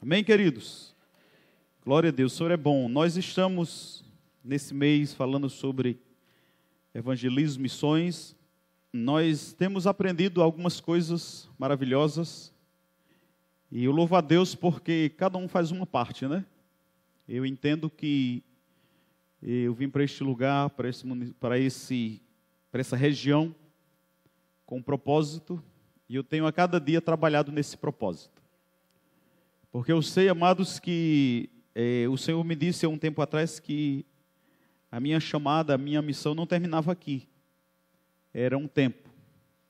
[0.00, 0.94] Amém, queridos?
[1.84, 2.88] Glória a Deus, o Senhor é bom.
[2.88, 4.04] Nós estamos
[4.44, 5.98] nesse mês falando sobre
[6.94, 8.36] evangelismo, missões.
[8.92, 12.54] Nós temos aprendido algumas coisas maravilhosas.
[13.72, 16.46] E eu louvo a Deus porque cada um faz uma parte, né?
[17.28, 18.44] Eu entendo que
[19.42, 21.04] eu vim para este lugar, para esse,
[21.40, 22.22] para esse,
[22.70, 23.52] para essa região,
[24.64, 25.60] com um propósito,
[26.08, 28.37] e eu tenho a cada dia trabalhado nesse propósito.
[29.70, 34.04] Porque eu sei, amados, que é, o Senhor me disse há um tempo atrás que
[34.90, 37.28] a minha chamada, a minha missão não terminava aqui.
[38.32, 39.08] Era um tempo.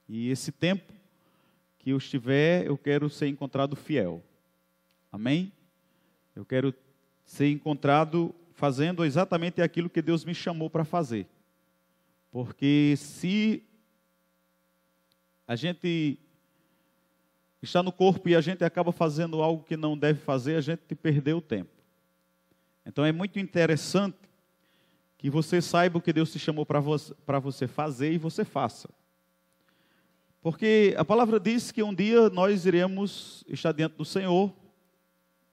[0.09, 0.93] E esse tempo
[1.79, 4.23] que eu estiver, eu quero ser encontrado fiel.
[5.11, 5.53] Amém?
[6.35, 6.73] Eu quero
[7.25, 11.27] ser encontrado fazendo exatamente aquilo que Deus me chamou para fazer.
[12.31, 13.63] Porque se
[15.47, 16.19] a gente
[17.63, 20.95] está no corpo e a gente acaba fazendo algo que não deve fazer, a gente
[20.95, 21.71] perdeu o tempo.
[22.87, 24.17] Então é muito interessante
[25.19, 26.81] que você saiba o que Deus te chamou para
[27.41, 28.89] você, fazer e você faça.
[30.41, 34.53] Porque a palavra diz que um dia nós iremos estar diante do Senhor,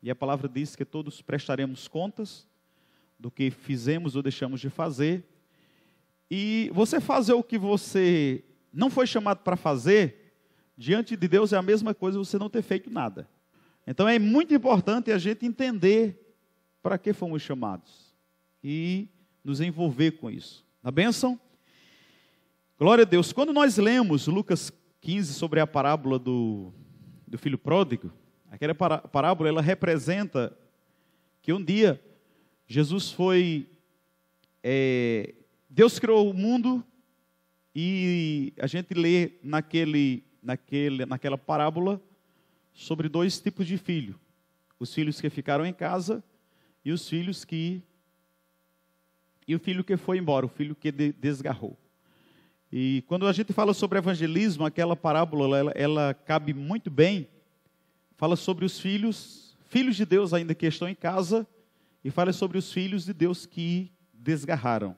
[0.02, 2.48] e a palavra diz que todos prestaremos contas
[3.20, 5.28] do que fizemos ou deixamos de fazer.
[6.30, 10.25] E você fazer o que você não foi chamado para fazer,
[10.78, 13.30] diante de Deus é a mesma coisa você não ter feito nada.
[13.88, 16.36] Então é muito importante a gente entender
[16.82, 18.14] para que fomos chamados
[18.64, 19.08] e
[19.44, 20.66] nos envolver com isso.
[20.84, 21.40] Na bênção?
[22.78, 23.32] Glória a Deus.
[23.32, 26.74] Quando nós lemos Lucas 15 sobre a parábola do,
[27.28, 28.12] do filho pródigo,
[28.50, 30.58] aquela parábola ela representa
[31.42, 32.02] que um dia
[32.68, 33.70] Jesus foi.
[34.64, 35.36] É,
[35.70, 36.84] Deus criou o mundo
[37.74, 42.02] e a gente lê naquele naquele, naquela parábola
[42.74, 44.20] sobre dois tipos de filho:
[44.80, 46.24] os filhos que ficaram em casa
[46.84, 47.82] e os filhos que.
[49.48, 51.78] E o filho que foi embora, o filho que desgarrou.
[52.72, 57.28] E quando a gente fala sobre evangelismo, aquela parábola ela, ela cabe muito bem.
[58.18, 61.48] Fala sobre os filhos, filhos de Deus ainda que estão em casa,
[62.04, 64.98] e fala sobre os filhos de Deus que desgarraram.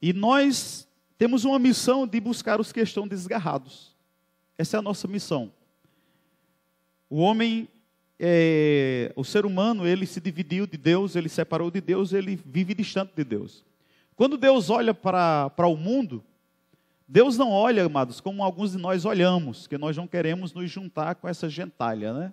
[0.00, 0.86] E nós
[1.16, 3.96] temos uma missão de buscar os que estão desgarrados.
[4.58, 5.52] Essa é a nossa missão.
[7.08, 7.68] O homem,
[8.18, 12.74] é, o ser humano, ele se dividiu de Deus, ele separou de Deus, ele vive
[12.74, 13.64] distante de Deus.
[14.16, 16.24] Quando Deus olha para, o mundo,
[17.06, 21.14] Deus não olha, amados, como alguns de nós olhamos, que nós não queremos nos juntar
[21.14, 22.32] com essa gentalha, né?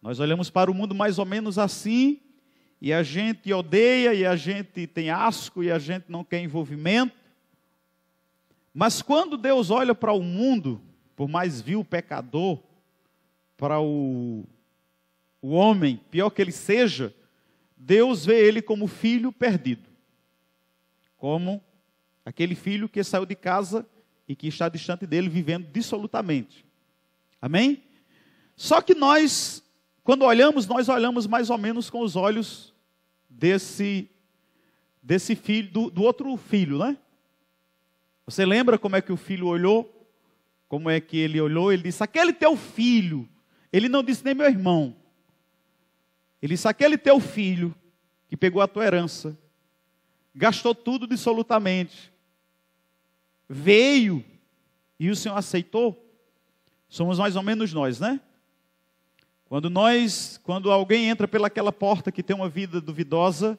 [0.00, 2.20] Nós olhamos para o mundo mais ou menos assim,
[2.80, 7.23] e a gente odeia, e a gente tem asco, e a gente não quer envolvimento.
[8.74, 10.80] Mas quando Deus olha para o mundo,
[11.14, 12.58] por mais vil pecador,
[13.56, 14.44] para o,
[15.40, 17.14] o homem, pior que ele seja,
[17.76, 19.88] Deus vê ele como filho perdido.
[21.16, 21.62] Como
[22.24, 23.86] aquele filho que saiu de casa
[24.26, 26.64] e que está distante dele, vivendo dissolutamente.
[27.40, 27.80] Amém?
[28.56, 29.62] Só que nós,
[30.02, 32.74] quando olhamos, nós olhamos mais ou menos com os olhos
[33.28, 34.08] desse,
[35.02, 36.96] desse filho, do, do outro filho, né?
[38.26, 39.90] Você lembra como é que o filho olhou?
[40.68, 41.72] Como é que ele olhou?
[41.72, 43.28] Ele disse: Aquele teu filho.
[43.72, 44.96] Ele não disse nem meu irmão.
[46.40, 47.74] Ele disse: Aquele teu filho
[48.28, 49.38] que pegou a tua herança,
[50.34, 52.12] gastou tudo dissolutamente,
[53.48, 54.24] veio
[54.98, 56.00] e o Senhor aceitou.
[56.88, 58.20] Somos mais ou menos nós, né?
[59.46, 63.58] Quando nós, quando alguém entra pelaquela porta que tem uma vida duvidosa,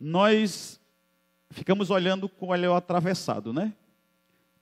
[0.00, 0.80] nós
[1.52, 3.72] ficamos olhando com o olho atravessado, né?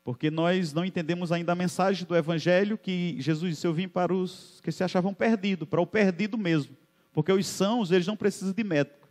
[0.02, 4.14] Porque nós não entendemos ainda a mensagem do Evangelho que Jesus disse: Eu vim para
[4.14, 6.76] os que se achavam perdidos, para o perdido mesmo.
[7.12, 9.08] Porque os sãos, eles não precisam de médico.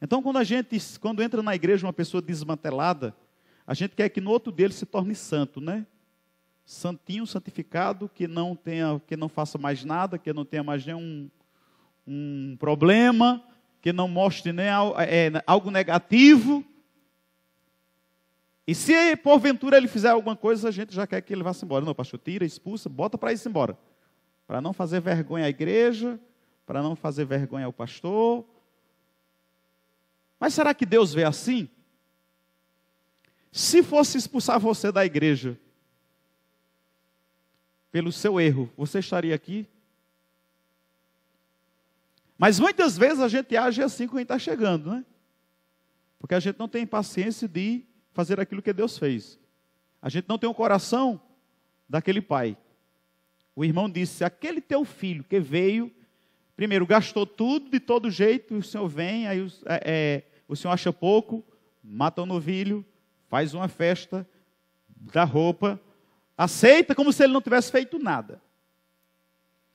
[0.00, 3.14] Então, quando a gente, quando entra na igreja uma pessoa desmantelada,
[3.66, 5.86] a gente quer que no outro dele se torne santo, né?
[6.64, 11.30] Santinho, santificado, que não tenha, que não faça mais nada, que não tenha mais nenhum
[12.06, 13.44] um problema,
[13.82, 16.64] que não mostre nem é, algo negativo,
[18.68, 21.86] e se porventura ele fizer alguma coisa, a gente já quer que ele vá-se embora.
[21.86, 23.78] Não, pastor, tira, expulsa, bota para ir-se embora.
[24.46, 26.20] Para não fazer vergonha à igreja,
[26.66, 28.44] para não fazer vergonha ao pastor.
[30.38, 31.66] Mas será que Deus vê assim?
[33.50, 35.58] Se fosse expulsar você da igreja
[37.90, 39.66] pelo seu erro, você estaria aqui?
[42.36, 45.06] Mas muitas vezes a gente age assim quando está chegando, né?
[46.18, 47.87] Porque a gente não tem paciência de
[48.18, 49.38] fazer aquilo que Deus fez.
[50.02, 51.20] A gente não tem o um coração
[51.88, 52.58] daquele pai.
[53.54, 55.94] o irmão disse: aquele teu filho que veio,
[56.56, 60.74] primeiro gastou tudo de todo jeito, e o senhor vem, aí é, é, o senhor
[60.74, 61.44] acha pouco,
[61.80, 62.84] mata o novilho,
[63.28, 64.28] faz uma festa,
[64.88, 65.80] dá roupa,
[66.36, 68.42] aceita como se ele não tivesse feito nada.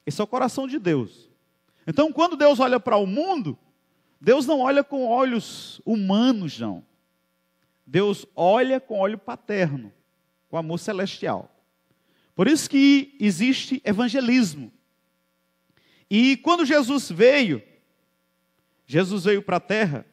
[0.06, 1.30] Esse é o coração de Deus.
[1.88, 3.58] Então, quando Deus olha para o mundo,
[4.20, 6.84] Deus não olha com olhos humanos, não.
[7.86, 9.92] Deus olha com olho paterno,
[10.50, 11.54] com amor celestial.
[12.36, 14.72] Por isso que existe evangelismo.
[16.10, 17.62] E quando Jesus veio,
[18.86, 20.06] Jesus veio para a terra,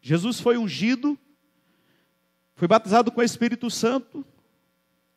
[0.00, 1.18] Jesus foi ungido,
[2.54, 4.24] foi batizado com o Espírito Santo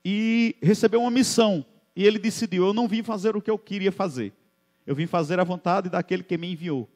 [0.04, 1.66] e recebeu uma missão.
[1.96, 4.34] E ele decidiu: Eu não vim fazer o que eu queria fazer,
[4.86, 6.90] eu vim fazer a vontade daquele que me enviou.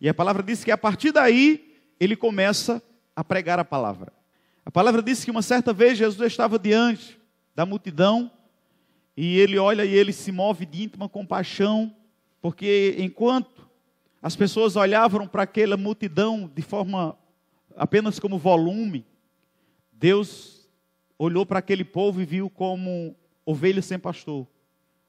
[0.00, 2.82] E a palavra diz que a partir daí ele começa a
[3.24, 4.12] pregar a palavra.
[4.64, 7.18] A palavra diz que uma certa vez Jesus estava diante
[7.54, 8.30] da multidão
[9.16, 11.94] e ele olha e ele se move de íntima compaixão,
[12.40, 13.68] porque enquanto
[14.20, 17.16] as pessoas olhavam para aquela multidão de forma
[17.76, 19.06] apenas como volume,
[19.92, 20.68] Deus
[21.18, 24.46] olhou para aquele povo e viu como ovelha sem pastor.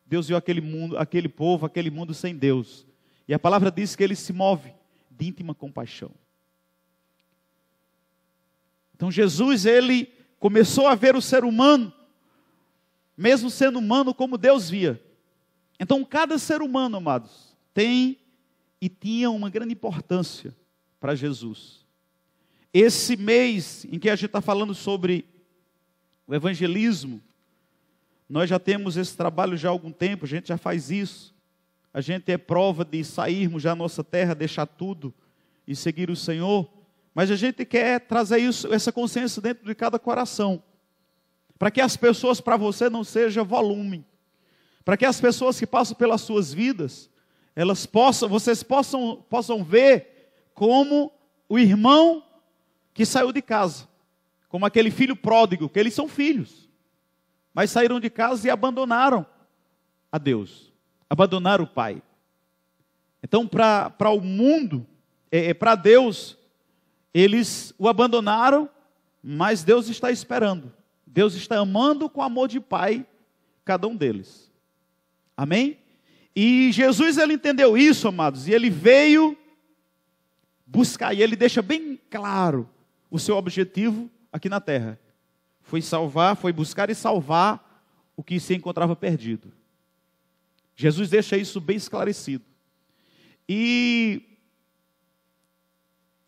[0.06, 2.86] Deus viu aquele mundo, aquele povo, aquele mundo sem Deus.
[3.28, 4.74] E a palavra diz que ele se move
[5.12, 6.12] de íntima compaixão.
[8.98, 11.94] Então Jesus, ele começou a ver o ser humano
[13.18, 15.02] mesmo sendo humano como Deus via.
[15.80, 18.20] Então, cada ser humano, amados, tem
[18.80, 20.56] e tinha uma grande importância
[21.00, 21.84] para Jesus.
[22.72, 25.26] Esse mês em que a gente está falando sobre
[26.28, 27.20] o evangelismo,
[28.30, 31.36] nós já temos esse trabalho já há algum tempo, a gente já faz isso.
[31.94, 35.12] A gente é prova de sairmos da nossa terra, deixar tudo
[35.66, 36.70] e seguir o Senhor.
[37.18, 40.62] Mas a gente quer trazer isso, essa consciência dentro de cada coração.
[41.58, 44.06] Para que as pessoas para você não seja volume.
[44.86, 47.10] Para que as pessoas que passam pelas suas vidas,
[47.56, 51.12] elas possam, vocês possam, possam ver como
[51.50, 52.24] o irmão
[52.94, 53.88] que saiu de casa,
[54.48, 56.70] como aquele filho pródigo, que eles são filhos,
[57.52, 59.26] mas saíram de casa e abandonaram
[60.12, 60.72] a Deus,
[61.10, 62.00] abandonaram o Pai.
[63.24, 64.86] Então, para o mundo,
[65.32, 66.37] é, é para Deus,
[67.20, 68.70] eles o abandonaram,
[69.24, 70.72] mas Deus está esperando
[71.18, 73.04] Deus está amando com amor de pai
[73.66, 74.52] cada um deles.
[75.36, 75.80] Amém?
[76.36, 79.36] E Jesus ele entendeu isso, amados, e ele veio
[80.64, 82.70] buscar, e ele deixa bem claro
[83.10, 85.00] o seu objetivo aqui na terra.
[85.62, 87.84] Foi salvar, foi buscar e salvar
[88.16, 89.52] o que se encontrava perdido.
[90.76, 92.46] Jesus deixa isso bem esclarecido.
[93.50, 94.22] E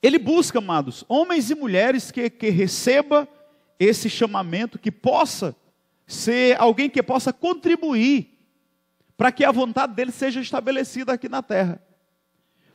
[0.01, 3.27] ele busca, amados, homens e mulheres que, que receba
[3.77, 5.55] esse chamamento, que possa
[6.07, 8.37] ser alguém que possa contribuir
[9.15, 11.81] para que a vontade dele seja estabelecida aqui na terra.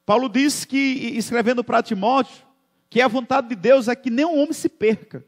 [0.04, 2.44] Paulo diz que, escrevendo para Timóteo,
[2.90, 5.24] que a vontade de Deus é que nenhum homem se perca.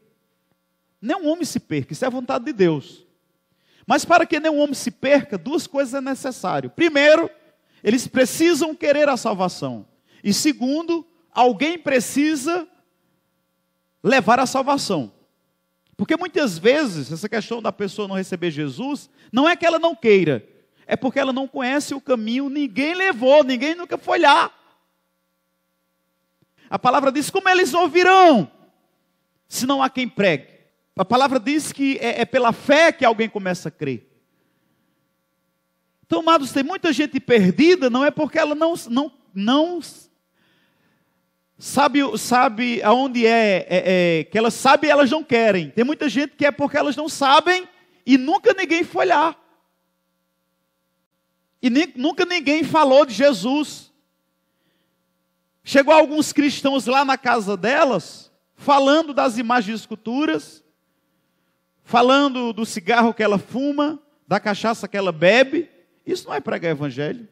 [1.01, 3.05] Nenhum homem se perca, isso é a vontade de Deus.
[3.85, 6.69] Mas para que nenhum homem se perca, duas coisas é necessário.
[6.69, 7.29] Primeiro,
[7.83, 9.87] eles precisam querer a salvação.
[10.23, 11.05] E segundo,
[11.37, 12.67] alguém precisa
[14.03, 15.13] levar a salvação.
[15.95, 19.95] Porque muitas vezes, essa questão da pessoa não receber Jesus, não é que ela não
[19.95, 20.47] queira,
[20.87, 24.51] é porque ela não conhece o caminho, ninguém levou, ninguém nunca foi lá.
[26.69, 28.51] A palavra diz: como eles ouvirão,
[29.47, 30.47] se não há quem pregue?
[30.97, 34.09] A palavra diz que é, é pela fé que alguém começa a crer.
[36.03, 39.79] Então, amados, tem muita gente perdida, não é porque ela não, não, não
[41.57, 45.69] sabe, sabe aonde é, é, é, que elas sabem e elas não querem.
[45.71, 47.67] Tem muita gente que é porque elas não sabem
[48.05, 49.35] e nunca ninguém foi lá.
[51.61, 53.91] E nem, nunca ninguém falou de Jesus.
[55.63, 60.63] Chegou alguns cristãos lá na casa delas, falando das imagens de esculturas,
[61.83, 65.69] falando do cigarro que ela fuma, da cachaça que ela bebe.
[66.05, 67.27] Isso não é pregar evangelho.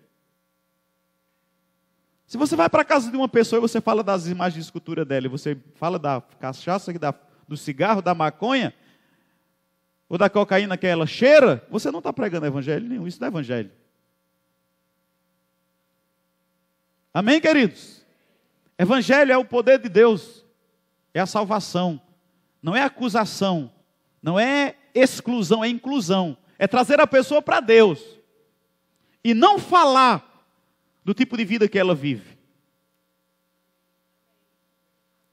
[2.36, 4.68] Se você vai para a casa de uma pessoa e você fala das imagens de
[4.68, 7.13] escultura dela, e você fala da cachaça, da,
[7.48, 8.74] do cigarro, da maconha,
[10.10, 13.30] ou da cocaína que ela cheira, você não está pregando evangelho nenhum, isso não é
[13.30, 13.72] evangelho.
[17.13, 18.06] Amém, queridos?
[18.77, 20.46] Evangelho é o poder de Deus,
[21.13, 22.01] é a salvação,
[22.62, 23.72] não é acusação,
[24.22, 28.04] não é exclusão, é inclusão, é trazer a pessoa para Deus
[29.24, 30.25] e não falar
[31.05, 32.35] do tipo de vida que ela vive.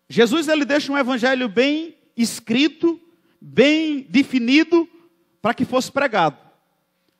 [0.08, 3.00] Jesus ele deixa um evangelho bem escrito,
[3.40, 4.86] bem definido
[5.40, 6.36] para que fosse pregado.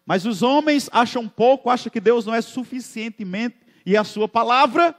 [0.05, 3.57] Mas os homens acham pouco, acham que Deus não é suficientemente
[3.87, 4.95] e a sua palavra,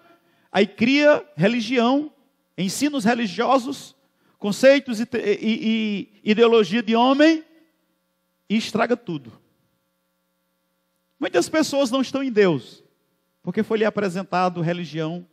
[0.51, 2.11] aí cria religião,
[2.57, 3.95] ensinos religiosos,
[4.39, 7.43] conceitos e, e, e ideologia de homem
[8.49, 9.31] e estraga tudo.
[11.19, 12.82] Muitas pessoas não estão em Deus,
[13.43, 15.27] porque foi lhe apresentado religião,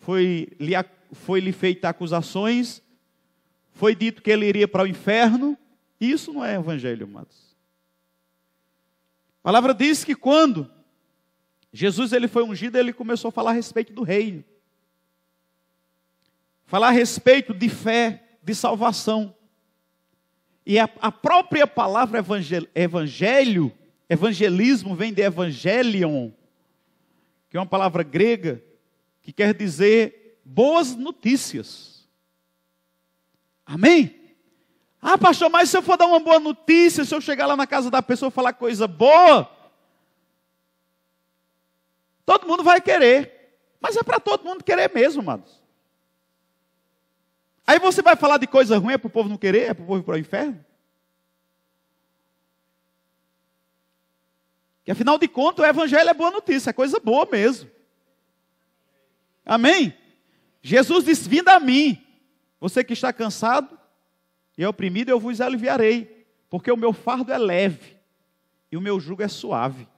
[0.00, 0.74] foi lhe,
[1.12, 2.82] foi lhe feita acusações,
[3.72, 5.56] foi dito que ele iria para o inferno,
[6.00, 7.56] isso não é evangelho, amados.
[9.38, 10.68] A palavra diz que quando
[11.72, 14.44] Jesus ele foi ungido, ele começou a falar a respeito do reino.
[16.66, 19.34] Falar a respeito de fé, de salvação.
[20.66, 23.72] E a, a própria palavra evangel, evangelho,
[24.08, 26.30] evangelismo vem de evangelion,
[27.50, 28.62] que é uma palavra grega
[29.20, 32.08] que quer dizer boas notícias.
[33.66, 34.36] Amém?
[35.02, 37.66] Ah, pastor, mas se eu for dar uma boa notícia, se eu chegar lá na
[37.66, 39.50] casa da pessoa e falar coisa boa,
[42.24, 43.58] todo mundo vai querer.
[43.80, 45.60] Mas é para todo mundo querer mesmo, amados.
[47.66, 49.82] Aí você vai falar de coisa ruim, é para o povo não querer, é para
[49.82, 50.64] o povo ir para o inferno?
[54.84, 57.70] Que afinal de contas o evangelho é boa notícia, é coisa boa mesmo.
[59.44, 59.94] Amém?
[60.62, 62.02] Jesus disse: Vinda a mim,
[62.58, 63.78] você que está cansado
[64.56, 67.96] e é oprimido, eu vos aliviarei, porque o meu fardo é leve
[68.70, 69.88] e o meu jugo é suave.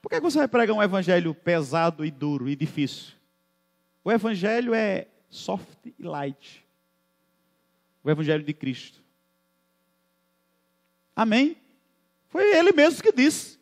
[0.00, 3.14] Por que você vai pregar um evangelho pesado e duro e difícil?
[4.04, 6.64] O evangelho é soft e light.
[8.02, 9.02] O Evangelho de Cristo.
[11.14, 11.56] Amém?
[12.28, 13.57] Foi ele mesmo que disse: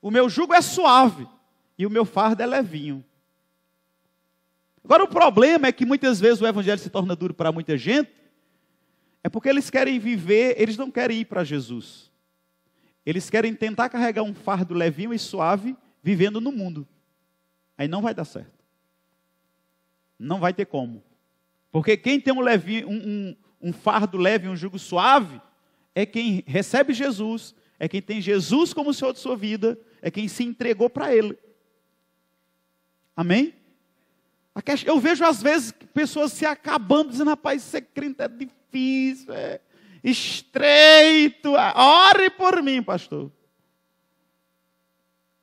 [0.00, 1.26] O meu jugo é suave
[1.78, 3.04] e o meu fardo é levinho.
[4.82, 8.10] Agora, o problema é que muitas vezes o Evangelho se torna duro para muita gente,
[9.22, 12.10] é porque eles querem viver, eles não querem ir para Jesus.
[13.04, 16.88] Eles querem tentar carregar um fardo levinho e suave, vivendo no mundo.
[17.76, 18.64] Aí não vai dar certo.
[20.18, 21.02] Não vai ter como.
[21.70, 23.36] Porque quem tem um, leve, um, um,
[23.68, 25.40] um fardo leve, um jugo suave,
[25.94, 30.28] é quem recebe Jesus, é quem tem Jesus como Senhor de sua vida, é quem
[30.28, 31.38] se entregou para Ele.
[33.16, 33.54] Amém?
[34.84, 39.60] Eu vejo às vezes pessoas se acabando, dizendo, rapaz, ser crente é difícil, é
[40.02, 43.30] estreito, ore por mim, pastor.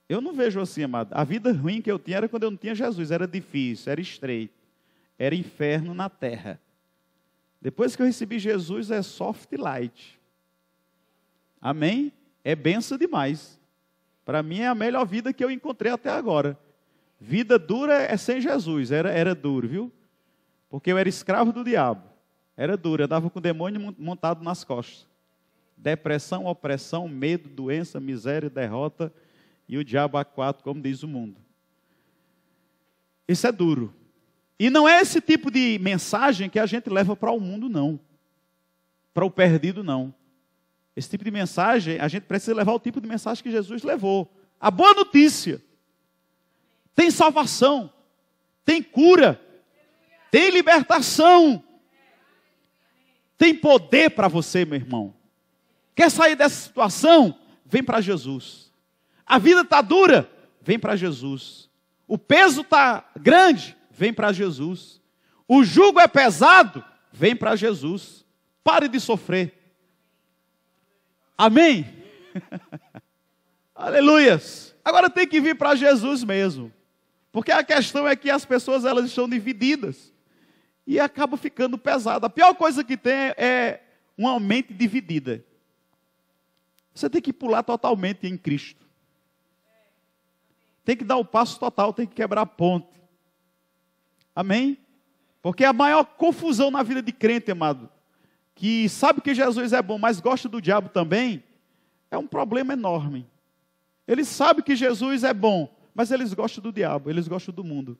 [0.07, 1.13] Eu não vejo assim, amado.
[1.13, 4.01] A vida ruim que eu tinha era quando eu não tinha Jesus, era difícil, era
[4.01, 4.57] estreito
[5.17, 6.61] era inferno na terra.
[7.59, 10.19] Depois que eu recebi Jesus, é soft light.
[11.59, 12.13] Amém?
[12.43, 13.56] É benção demais.
[14.27, 16.59] Para mim é a melhor vida que eu encontrei até agora.
[17.17, 19.91] Vida dura é sem Jesus, era, era duro, viu?
[20.69, 22.03] Porque eu era escravo do diabo.
[22.57, 25.07] Era duro, eu andava com o demônio montado nas costas.
[25.77, 29.13] Depressão, opressão, medo, doença, miséria, derrota
[29.65, 31.37] e o diabo a quatro, como diz o mundo.
[33.29, 33.93] Isso é duro.
[34.59, 37.97] E não é esse tipo de mensagem que a gente leva para o mundo, não.
[39.13, 40.13] Para o perdido, não.
[40.97, 44.29] Esse tipo de mensagem, a gente precisa levar o tipo de mensagem que Jesus levou.
[44.59, 45.63] A boa notícia.
[46.93, 47.93] Tem salvação.
[48.65, 49.39] Tem cura.
[50.29, 51.63] Tem libertação.
[53.37, 55.15] Tem poder para você, meu irmão.
[55.95, 57.39] Quer sair dessa situação?
[57.65, 58.73] Vem para Jesus.
[59.25, 60.29] A vida está dura?
[60.61, 61.69] Vem para Jesus.
[62.05, 63.77] O peso está grande?
[63.97, 65.01] vem para Jesus.
[65.47, 68.23] O jugo é pesado, vem para Jesus.
[68.63, 69.56] Pare de sofrer.
[71.37, 71.85] Amém?
[73.75, 74.75] Aleluias.
[74.83, 76.73] Agora tem que vir para Jesus mesmo.
[77.31, 80.11] Porque a questão é que as pessoas elas estão divididas.
[80.85, 82.25] E acaba ficando pesado.
[82.25, 83.81] A pior coisa que tem é
[84.17, 85.45] uma mente dividida.
[86.95, 88.87] Você tem que pular totalmente em Cristo.
[90.83, 92.87] Tem que dar o passo total, tem que quebrar a ponte.
[94.33, 94.79] Amém?
[95.41, 97.89] Porque a maior confusão na vida de crente, amado,
[98.57, 101.43] que sabe que Jesus é bom, mas gosta do diabo também,
[102.09, 103.29] é um problema enorme.
[104.07, 107.99] Eles sabem que Jesus é bom, mas eles gostam do diabo, eles gostam do mundo.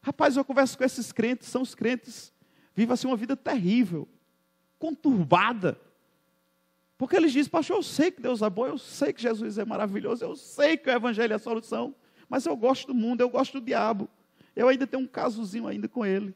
[0.00, 2.32] Rapaz, eu converso com esses crentes, são os crentes,
[2.74, 4.08] vivem assim uma vida terrível,
[4.78, 5.78] conturbada.
[6.96, 9.64] Porque eles dizem, pastor, eu sei que Deus é bom, eu sei que Jesus é
[9.64, 11.94] maravilhoso, eu sei que o Evangelho é a solução,
[12.30, 14.08] mas eu gosto do mundo, eu gosto do diabo.
[14.56, 16.34] Eu ainda tenho um casozinho ainda com ele.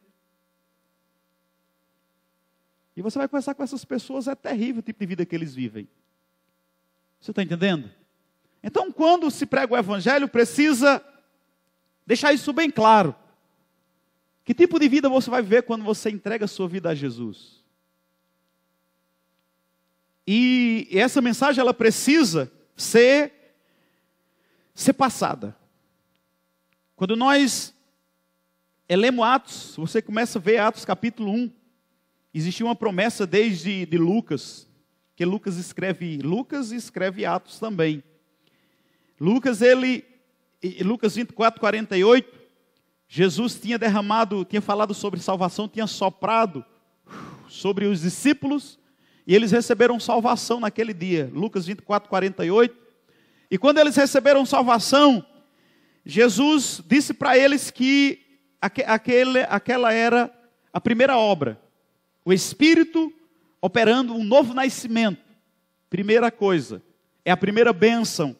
[2.97, 5.55] E você vai conversar com essas pessoas, é terrível o tipo de vida que eles
[5.55, 5.87] vivem.
[7.21, 7.91] Você está entendendo?
[8.63, 11.05] Então, quando se prega o evangelho, precisa
[12.07, 13.15] deixar isso bem claro.
[14.45, 17.63] Que tipo de vida você vai viver quando você entrega a sua vida a Jesus?
[20.27, 23.33] E essa mensagem ela precisa ser,
[24.75, 25.57] ser passada.
[26.97, 27.75] Quando nós
[28.89, 31.53] lemos Atos, você começa a ver Atos capítulo 1,
[32.39, 34.69] existia uma promessa desde de Lucas,
[35.15, 38.03] que Lucas escreve Lucas e escreve Atos também.
[39.19, 40.05] Lucas, ele,
[40.83, 42.39] Lucas 24, 48,
[43.09, 46.65] Jesus tinha derramado, tinha falado sobre salvação, tinha soprado
[47.49, 48.79] sobre os discípulos,
[49.27, 51.31] e eles receberam salvação naquele dia.
[51.33, 52.77] Lucas 24, 48.
[53.51, 55.25] E quando eles receberam salvação,
[56.05, 58.21] Jesus disse para eles que
[58.61, 60.33] aquele, aquela era
[60.73, 61.66] a primeira obra.
[62.27, 63.13] O Espírito
[63.63, 65.25] operando um novo nascimento.
[65.89, 66.83] Primeira coisa,
[67.25, 68.37] é a primeira bênção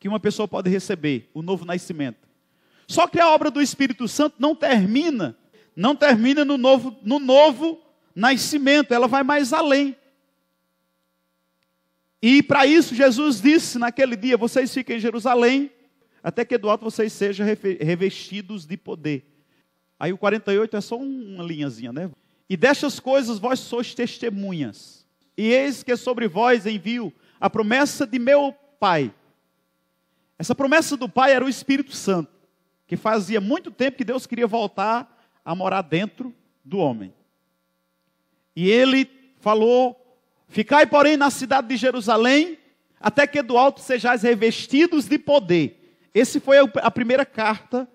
[0.00, 2.28] que uma pessoa pode receber, o novo nascimento.
[2.88, 5.38] Só que a obra do Espírito Santo não termina,
[5.76, 7.80] não termina no novo, no novo
[8.12, 9.96] nascimento, ela vai mais além.
[12.20, 15.70] E para isso Jesus disse naquele dia: vocês fiquem em Jerusalém,
[16.24, 19.24] até que do alto vocês sejam revestidos de poder.
[19.96, 22.10] Aí o 48 é só uma linhazinha, né?
[22.48, 25.06] E destas coisas vós sois testemunhas.
[25.36, 29.12] E eis que sobre vós envio a promessa de meu Pai.
[30.38, 32.38] Essa promessa do Pai era o Espírito Santo
[32.88, 35.14] que fazia muito tempo que Deus queria voltar
[35.44, 37.14] a morar dentro do homem.
[38.56, 39.08] E ele
[39.40, 42.58] falou: Ficai, porém, na cidade de Jerusalém,
[42.98, 46.00] até que do alto sejais revestidos de poder.
[46.14, 47.86] Esse foi a primeira carta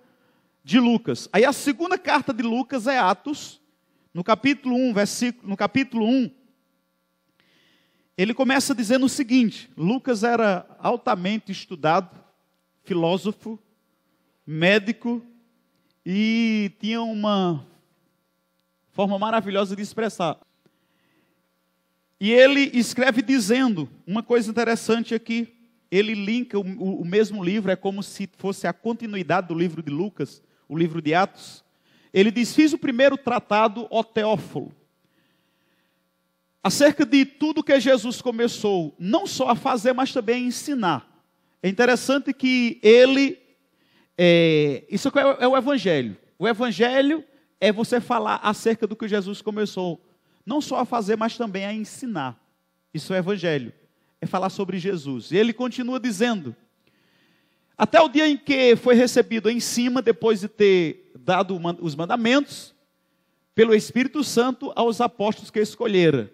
[0.64, 1.28] de Lucas.
[1.34, 3.60] Aí a segunda carta de Lucas é Atos,
[4.14, 6.32] no capítulo 1, versículo, no capítulo 1,
[8.18, 12.24] ele começa dizendo o seguinte: Lucas era altamente estudado,
[12.84, 13.60] filósofo,
[14.46, 15.26] médico
[16.06, 17.66] e tinha uma
[18.92, 20.38] forma maravilhosa de expressar.
[22.20, 25.60] E ele escreve dizendo uma coisa interessante aqui.
[25.90, 29.92] Ele linka o, o, mesmo livro, é como se fosse a continuidade do livro de
[29.92, 31.63] Lucas, o livro de Atos.
[32.14, 34.72] Ele diz: Fiz o primeiro tratado, ó Teófilo,
[36.64, 41.10] acerca de tudo que Jesus começou, não só a fazer, mas também a ensinar.
[41.62, 43.42] É interessante que ele
[44.18, 46.18] é, isso é, é o Evangelho.
[46.38, 47.24] O Evangelho
[47.60, 50.02] é você falar acerca do que Jesus começou,
[50.46, 52.40] não só a fazer, mas também a ensinar.
[52.94, 53.74] Isso é Evangelho.
[54.22, 55.32] É falar sobre Jesus.
[55.32, 56.56] E ele continua dizendo:
[57.78, 62.74] até o dia em que foi recebido em cima, depois de ter dado os mandamentos,
[63.56, 66.32] pelo Espírito Santo aos apóstolos que escolhera,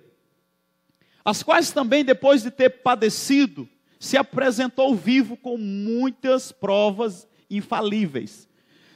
[1.24, 3.68] as quais também, depois de ter padecido,
[4.00, 8.48] se apresentou vivo com muitas provas infalíveis,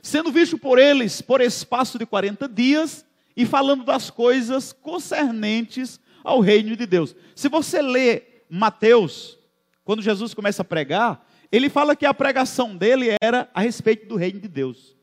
[0.02, 6.40] sendo visto por eles por espaço de 40 dias e falando das coisas concernentes ao
[6.40, 7.16] reino de Deus.
[7.36, 9.38] Se você lê Mateus,
[9.84, 14.16] quando Jesus começa a pregar, ele fala que a pregação dele era a respeito do
[14.16, 14.96] reino de Deus.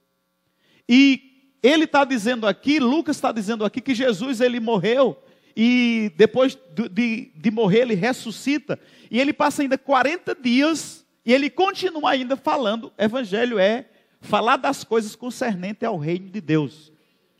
[0.93, 5.17] E ele está dizendo aqui, Lucas está dizendo aqui que Jesus ele morreu
[5.57, 6.59] e depois
[6.91, 8.77] de, de, morrer ele ressuscita
[9.09, 13.87] e ele passa ainda 40 dias e ele continua ainda falando, evangelho é
[14.21, 16.93] falar das coisas concernentes ao reino de Deus.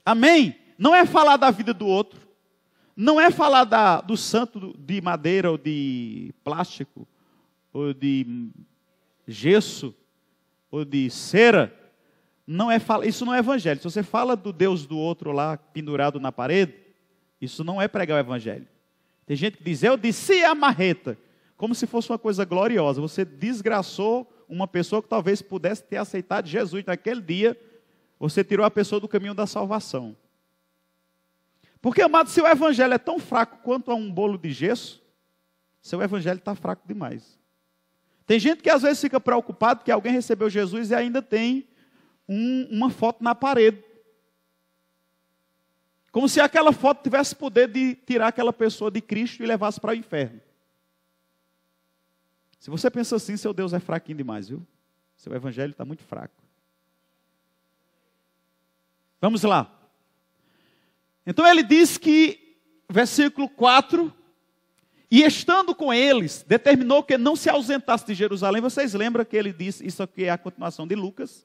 [0.07, 0.55] Amém?
[0.79, 2.21] Não é falar da vida do outro,
[2.95, 7.05] não é falar da, do santo de madeira ou de plástico,
[7.73, 8.49] ou de
[9.27, 9.93] gesso,
[10.71, 11.80] ou de cera.
[12.53, 13.79] Não é isso não é evangelho.
[13.79, 16.75] Se você fala do Deus do outro lá pendurado na parede,
[17.41, 18.67] isso não é pregar o evangelho.
[19.25, 21.17] Tem gente que diz, eu disse a marreta
[21.57, 23.01] como se fosse uma coisa gloriosa.
[23.01, 27.57] Você desgraçou uma pessoa que talvez pudesse ter aceitado Jesus naquele dia,
[28.19, 30.17] você tirou a pessoa do caminho da salvação.
[31.81, 35.01] Porque, amado, se o evangelho é tão fraco quanto a um bolo de gesso,
[35.81, 37.39] seu evangelho está fraco demais.
[38.27, 41.70] Tem gente que às vezes fica preocupado que alguém recebeu Jesus e ainda tem
[42.31, 43.83] um, uma foto na parede.
[46.13, 49.91] Como se aquela foto tivesse poder de tirar aquela pessoa de Cristo e levasse para
[49.91, 50.41] o inferno.
[52.61, 54.65] Se você pensa assim, seu Deus é fraquinho demais, viu?
[55.17, 56.35] Seu evangelho está muito fraco.
[59.21, 59.77] Vamos lá.
[61.27, 62.57] Então ele diz que,
[62.89, 64.13] versículo 4,
[65.11, 68.63] e estando com eles, determinou que não se ausentasse de Jerusalém.
[68.63, 71.45] Vocês lembram que ele disse, isso aqui é a continuação de Lucas.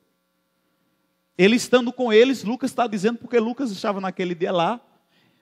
[1.38, 4.80] Ele estando com eles, Lucas está dizendo, porque Lucas estava naquele dia lá,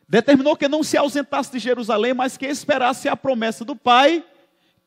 [0.08, 4.24] determinou que não se ausentasse de Jerusalém, mas que esperasse a promessa do Pai,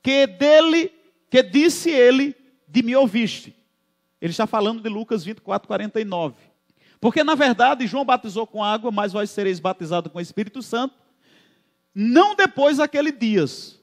[0.03, 0.93] que dele,
[1.31, 2.35] que disse ele,
[2.67, 3.55] de me ouviste.
[4.21, 6.35] Ele está falando de Lucas 24, 49.
[7.01, 10.95] Porque, na verdade, João batizou com água, mas vós sereis batizados com o Espírito Santo,
[11.95, 13.81] não depois daquele dias.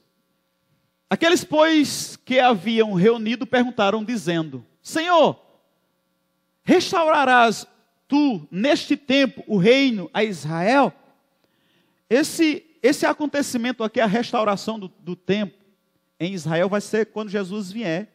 [1.08, 5.43] Aqueles, pois, que haviam reunido perguntaram, dizendo: Senhor,
[6.64, 7.66] restaurarás
[8.08, 10.92] tu, neste tempo, o reino a Israel?
[12.08, 15.54] Esse, esse acontecimento aqui, a restauração do, do tempo
[16.18, 18.10] em Israel, vai ser quando Jesus vier,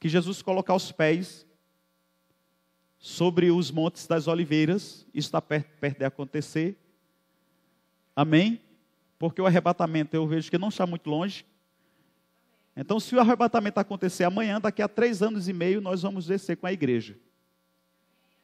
[0.00, 1.46] que Jesus colocar os pés
[2.98, 6.78] sobre os montes das oliveiras, isso está perto, perto de acontecer.
[8.14, 8.60] Amém?
[9.18, 11.44] Porque o arrebatamento eu vejo que não está muito longe.
[12.76, 16.56] Então, se o arrebatamento acontecer amanhã, daqui a três anos e meio, nós vamos descer
[16.56, 17.18] com a igreja.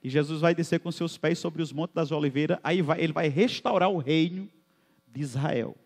[0.02, 3.12] E Jesus vai descer com seus pés sobre os montes das oliveiras, aí vai, ele
[3.12, 4.48] vai restaurar o reino
[5.06, 5.76] de Israel.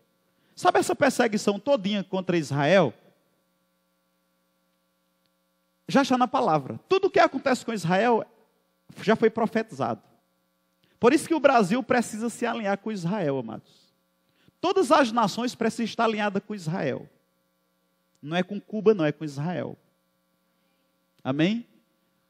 [0.55, 2.93] Sabe essa perseguição todinha contra Israel?
[5.87, 6.79] Já está na palavra.
[6.87, 8.25] Tudo o que acontece com Israel
[9.01, 10.01] já foi profetizado.
[10.99, 13.91] Por isso que o Brasil precisa se alinhar com Israel, amados.
[14.61, 17.09] Todas as nações precisam estar alinhadas com Israel.
[18.21, 19.77] Não é com Cuba, não é com Israel.
[21.21, 21.67] Amém?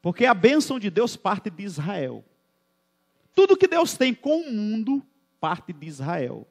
[0.04, 2.22] Porque a bênção de Deus parte de Israel.
[3.34, 5.02] Tudo que Deus tem com o mundo
[5.40, 6.46] parte de Israel.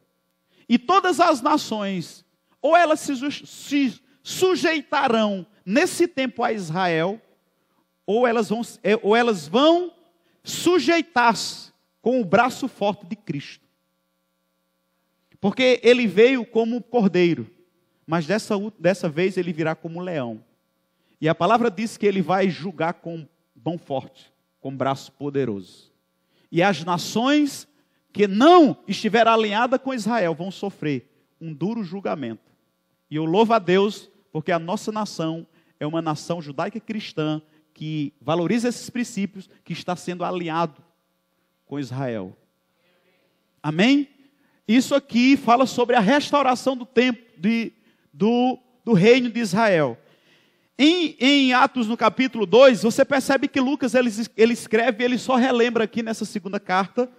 [0.68, 2.26] E todas as nações,
[2.60, 7.22] ou elas se, sujeitarão nesse tempo a Israel,
[8.08, 9.94] ou elas vão, é, ou elas vão
[10.44, 13.68] sujeitar-se com o braço forte de Cristo.
[15.40, 17.48] Porque ele veio como cordeiro,
[18.08, 20.44] mas dessa, dessa vez ele virá como leão.
[21.22, 23.28] E a palavra diz que ele vai julgar com
[23.64, 25.92] mão forte, com braço poderoso.
[26.52, 27.68] E as nações
[28.12, 31.10] que não estiver alinhadas com Israel vão sofrer
[31.42, 32.52] um duro julgamento.
[33.10, 35.46] E eu louvo a Deus, porque a nossa nação
[35.80, 37.42] é uma nação judaica cristã
[37.74, 40.82] que valoriza esses princípios, que está sendo alinhado
[41.66, 42.38] com Israel.
[43.62, 44.08] Amém?
[44.68, 47.74] Isso aqui fala sobre a restauração do tempo de,
[48.14, 49.98] do, do reino de Israel.
[50.78, 55.36] Em, em, Atos, no capítulo 2, você percebe que Lucas ele, ele escreve, ele só
[55.36, 57.10] relembra aqui nessa segunda carta.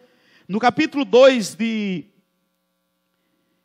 [0.49, 2.05] No capítulo 2 de,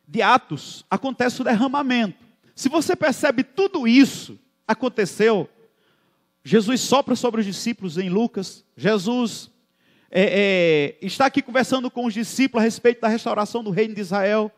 [0.06, 2.24] de Atos, acontece o derramamento.
[2.54, 5.48] Se você percebe tudo isso aconteceu,
[6.44, 9.50] Jesus sopra sobre os discípulos em Lucas, Jesus
[10.10, 14.00] é, é, está aqui conversando com os discípulos a respeito da restauração do reino de
[14.00, 14.50] Israel.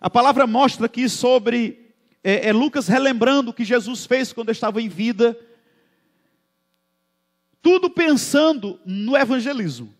[0.00, 1.89] A palavra mostra aqui sobre
[2.22, 5.38] é, é, Lucas relembrando o que Jesus fez quando estava em vida,
[7.62, 9.94] tudo pensando no evangelismo.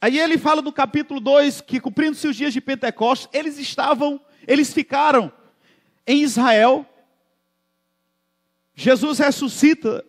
[0.00, 4.72] Aí ele fala no capítulo 2 que, cumprindo-se os dias de Pentecostes, eles estavam, eles
[4.72, 5.30] ficaram
[6.06, 6.86] em Israel.
[8.74, 10.02] Jesus ressuscita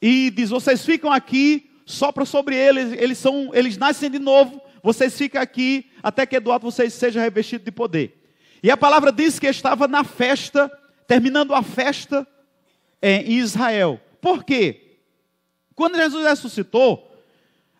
[0.00, 5.16] e diz: Vocês ficam aqui, sopra sobre eles, eles, são, eles nascem de novo, vocês
[5.16, 8.21] ficam aqui até que Eduardo vocês sejam revestidos de poder.
[8.62, 10.70] E a palavra diz que estava na festa,
[11.06, 12.26] terminando a festa
[13.00, 14.00] é, em Israel.
[14.20, 14.98] Por quê?
[15.74, 17.10] Quando Jesus ressuscitou,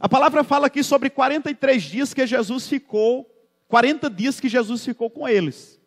[0.01, 3.31] a palavra fala aqui sobre 43 dias que Jesus ficou,
[3.69, 5.81] 40 dias que Jesus ficou com eles.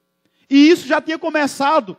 [0.49, 1.97] E isso já tinha começado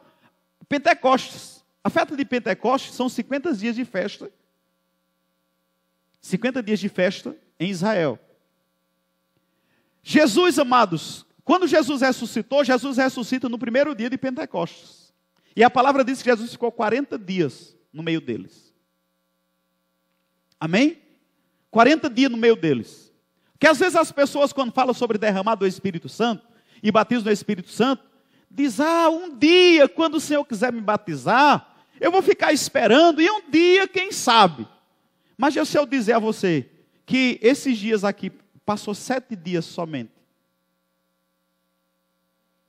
[0.67, 1.63] Pentecostes.
[1.85, 4.31] A festa de Pentecostes são 50 dias de festa.
[6.23, 8.19] 50 dias de festa em Israel.
[10.03, 15.15] Jesus, amados, quando Jesus ressuscitou, Jesus ressuscita no primeiro dia de Pentecostes.
[15.55, 18.75] E a palavra diz que Jesus ficou 40 dias no meio deles.
[20.59, 21.01] Amém?
[21.71, 23.13] 40 dias no meio deles.
[23.61, 26.45] Que às vezes as pessoas, quando falam sobre derramar do Espírito Santo
[26.83, 28.03] e batismo do Espírito Santo,
[28.51, 33.31] diz: Ah, um dia, quando o Senhor quiser me batizar, eu vou ficar esperando, e
[33.31, 34.67] um dia, quem sabe.
[35.39, 36.69] Mas se eu dizer a você
[37.07, 38.33] que esses dias aqui
[38.65, 40.16] passou sete dias somente,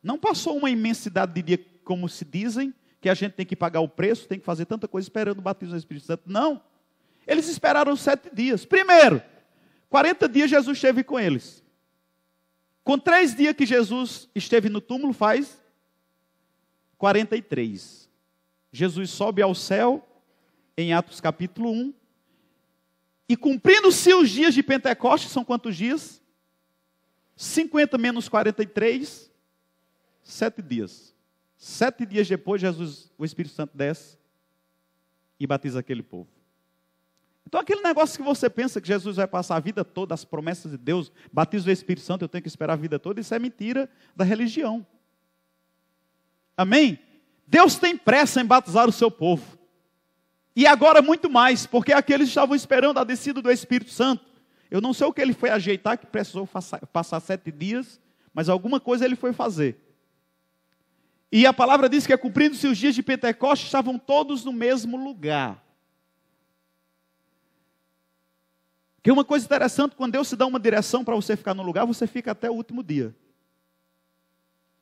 [0.01, 3.79] não passou uma imensidade de dia, como se dizem, que a gente tem que pagar
[3.79, 6.23] o preço, tem que fazer tanta coisa esperando o batismo do Espírito Santo.
[6.25, 6.61] Não.
[7.25, 8.65] Eles esperaram sete dias.
[8.65, 9.21] Primeiro,
[9.89, 11.63] 40 dias Jesus esteve com eles.
[12.83, 15.61] Com três dias que Jesus esteve no túmulo, faz
[16.97, 18.09] 43.
[18.71, 20.07] Jesus sobe ao céu,
[20.77, 21.93] em Atos capítulo 1.
[23.29, 26.21] E cumprindo-se os dias de Pentecostes, são quantos dias?
[27.35, 29.31] 50 menos 43,
[30.27, 31.15] Sete dias.
[31.55, 34.17] Sete dias depois, Jesus, o Espírito Santo desce
[35.39, 36.27] e batiza aquele povo.
[37.45, 40.69] Então, aquele negócio que você pensa que Jesus vai passar a vida toda, as promessas
[40.69, 43.39] de Deus, batiza o Espírito Santo, eu tenho que esperar a vida toda, isso é
[43.39, 44.85] mentira da religião.
[46.57, 46.99] Amém?
[47.47, 49.57] Deus tem pressa em batizar o seu povo.
[50.53, 54.25] E agora muito mais, porque aqueles estavam esperando a descida do Espírito Santo.
[54.69, 56.45] Eu não sei o que ele foi ajeitar, que precisou
[56.91, 57.97] passar sete dias,
[58.33, 59.86] mas alguma coisa ele foi fazer.
[61.31, 64.97] E a palavra diz que, é cumprindo-se os dias de Pentecostes, estavam todos no mesmo
[64.97, 65.63] lugar.
[69.03, 71.85] Que uma coisa interessante, quando Deus te dá uma direção para você ficar no lugar,
[71.85, 73.15] você fica até o último dia.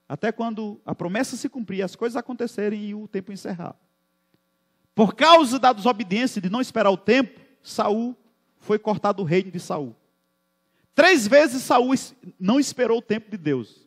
[0.08, 3.76] Até quando a promessa se cumprir, as coisas acontecerem e o tempo encerrar.
[4.94, 8.16] Por causa da desobediência de não esperar o tempo, Saul
[8.60, 9.96] foi cortado o reino de Saul.
[10.94, 11.94] Três vezes Saul
[12.40, 13.85] não esperou o tempo de Deus.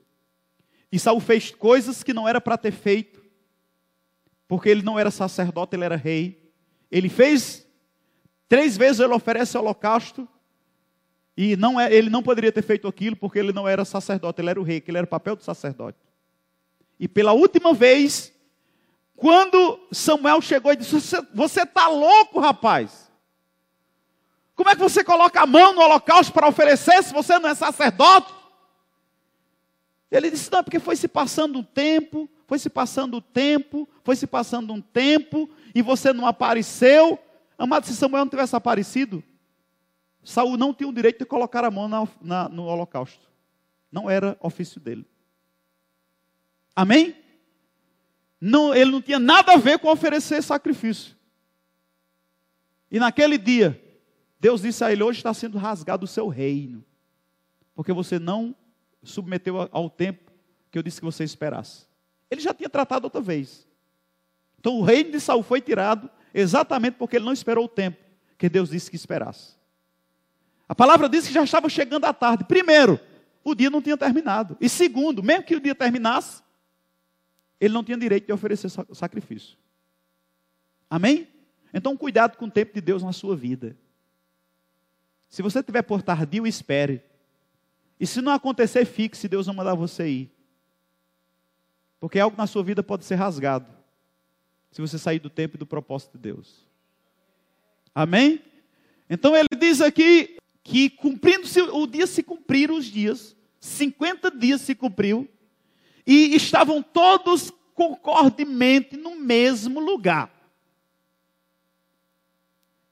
[0.91, 3.23] E Saul fez coisas que não era para ter feito,
[4.47, 6.53] porque ele não era sacerdote, ele era rei.
[6.91, 7.67] Ele fez
[8.49, 10.27] três vezes ele oferece holocausto
[11.37, 14.51] e não é, ele não poderia ter feito aquilo porque ele não era sacerdote, ele
[14.51, 15.99] era o rei, que ele era o papel do sacerdote.
[16.99, 18.33] E pela última vez,
[19.15, 20.97] quando Samuel chegou e disse:
[21.35, 23.09] Você está louco, rapaz?
[24.55, 27.55] Como é que você coloca a mão no holocausto para oferecer se você não é
[27.55, 28.38] sacerdote?
[30.11, 34.17] Ele disse: Não, porque foi se passando um tempo, foi se passando o tempo, foi
[34.17, 37.19] se passando um tempo, e você não apareceu.
[37.59, 39.23] Amado, se Samuel não tivesse aparecido,
[40.25, 43.29] Saul não tinha o direito de colocar a mão na, na, no holocausto.
[43.91, 45.07] Não era ofício dele.
[46.75, 47.17] Amém?
[48.41, 51.17] Não, ele não tinha nada a ver com oferecer sacrifício.
[52.91, 53.83] E naquele dia,
[54.41, 56.85] Deus disse a ele: Hoje está sendo rasgado o seu reino,
[57.75, 58.55] porque você não
[59.03, 60.31] submeteu ao tempo
[60.71, 61.87] que eu disse que você esperasse.
[62.31, 63.67] Ele já tinha tratado outra vez.
[64.59, 67.99] Então o reino de Saul foi tirado exatamente porque ele não esperou o tempo
[68.37, 69.57] que Deus disse que esperasse.
[70.69, 72.45] A palavra diz que já estava chegando a tarde.
[72.45, 73.01] Primeiro,
[73.43, 74.57] o dia não tinha terminado.
[74.61, 76.43] E segundo, mesmo que o dia terminasse,
[77.61, 79.57] ele não tinha direito de oferecer sacrifício.
[80.91, 81.29] Amém?
[81.73, 83.77] Então, cuidado com o tempo de Deus na sua vida.
[85.29, 87.03] Se você tiver por tardio, espere.
[87.99, 90.31] E se não acontecer, fique, se Deus não mandar você ir.
[91.99, 93.67] Porque algo na sua vida pode ser rasgado.
[94.71, 96.67] Se você sair do tempo e do propósito de Deus.
[97.95, 98.41] Amém?
[99.11, 104.75] Então ele diz aqui que cumprindo-se o dia se cumpriram os dias, 50 dias se
[104.75, 105.29] cumpriu,
[106.07, 110.31] e estavam todos concordemente no mesmo lugar.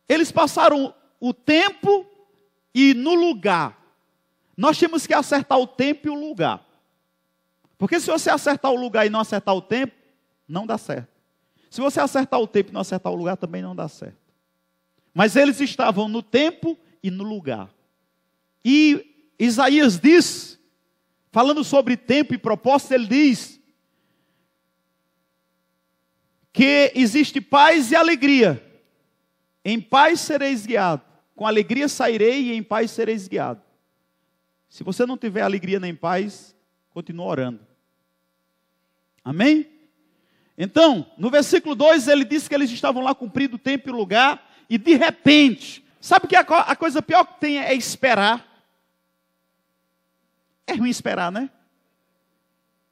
[0.08, 2.06] Eles passaram o tempo
[2.74, 3.85] e no lugar.
[4.56, 6.64] Nós temos que acertar o tempo e o lugar.
[7.76, 9.94] Porque se você acertar o lugar e não acertar o tempo,
[10.48, 11.08] não dá certo.
[11.68, 14.16] Se você acertar o tempo e não acertar o lugar, também não dá certo.
[15.12, 17.68] Mas eles estavam no tempo e no lugar.
[18.64, 20.58] E Isaías diz,
[21.30, 23.60] falando sobre tempo e propósito, ele diz
[26.52, 28.62] que existe paz e alegria.
[29.62, 31.02] Em paz sereis guiado,
[31.34, 33.65] com alegria sairei e em paz sereis guiado.
[34.68, 36.54] Se você não tiver alegria nem paz,
[36.90, 37.60] continue orando.
[39.24, 39.66] Amém?
[40.56, 43.96] Então, no versículo 2, ele disse que eles estavam lá cumprindo o tempo e o
[43.96, 48.44] lugar, e de repente, sabe que a, a coisa pior que tem é esperar?
[50.66, 51.50] É ruim esperar, né?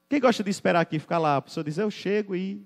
[0.09, 2.65] Quem gosta de esperar aqui, ficar lá, a pessoa diz, eu chego e.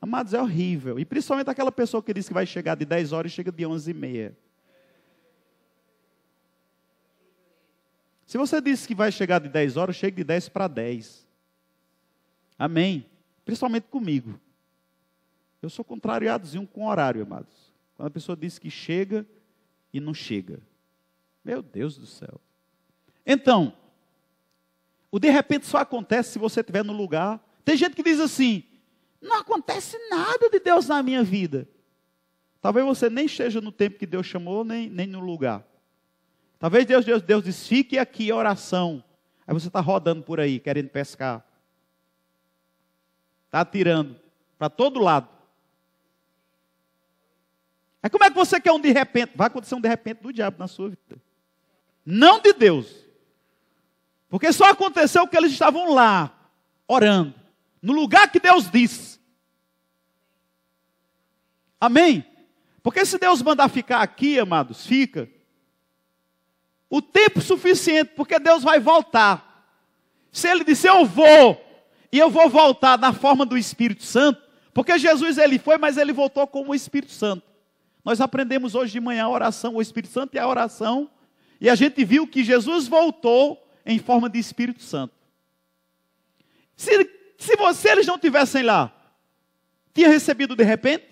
[0.00, 0.98] Amados, é horrível.
[0.98, 3.64] E principalmente aquela pessoa que diz que vai chegar de 10 horas e chega de
[3.66, 4.38] 11 e meia.
[8.26, 11.26] Se você disse que vai chegar de 10 horas, chegue de 10 para 10.
[12.58, 13.06] Amém.
[13.44, 14.40] Principalmente comigo.
[15.60, 17.72] Eu sou contrariadozinho com horário, amados.
[17.94, 19.26] Quando a pessoa diz que chega
[19.92, 20.60] e não chega.
[21.44, 22.40] Meu Deus do céu.
[23.26, 23.74] Então,
[25.10, 27.42] o de repente só acontece se você estiver no lugar.
[27.64, 28.64] Tem gente que diz assim:
[29.20, 31.68] não acontece nada de Deus na minha vida.
[32.60, 35.66] Talvez você nem esteja no tempo que Deus chamou, nem, nem no lugar.
[36.64, 39.04] Talvez Deus, Deus, Deus diz, fique aqui oração.
[39.46, 41.44] Aí você está rodando por aí, querendo pescar.
[43.44, 44.18] Está atirando
[44.58, 45.28] para todo lado.
[48.02, 49.32] Aí como é que você quer um de repente?
[49.36, 51.20] Vai acontecer um de repente do diabo na sua vida.
[52.02, 52.96] Não de Deus.
[54.30, 56.34] Porque só aconteceu que eles estavam lá,
[56.88, 57.34] orando,
[57.82, 59.20] no lugar que Deus disse.
[61.78, 62.24] Amém?
[62.82, 65.28] Porque se Deus mandar ficar aqui, amados, fica
[66.94, 69.68] o tempo suficiente, porque Deus vai voltar.
[70.30, 71.60] Se ele disser eu vou,
[72.12, 74.40] e eu vou voltar na forma do Espírito Santo,
[74.72, 77.42] porque Jesus ele foi, mas ele voltou como o Espírito Santo.
[78.04, 81.10] Nós aprendemos hoje de manhã a oração, o Espírito Santo e a oração,
[81.60, 85.14] e a gente viu que Jesus voltou em forma de Espírito Santo.
[86.76, 88.94] Se, se você, eles não tivessem lá,
[89.92, 91.08] tinha recebido de repente?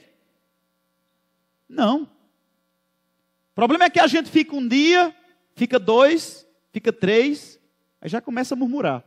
[1.69, 2.03] Não.
[2.03, 5.13] O problema é que a gente fica um dia,
[5.55, 7.59] fica dois, fica três,
[8.01, 9.05] aí já começa a murmurar.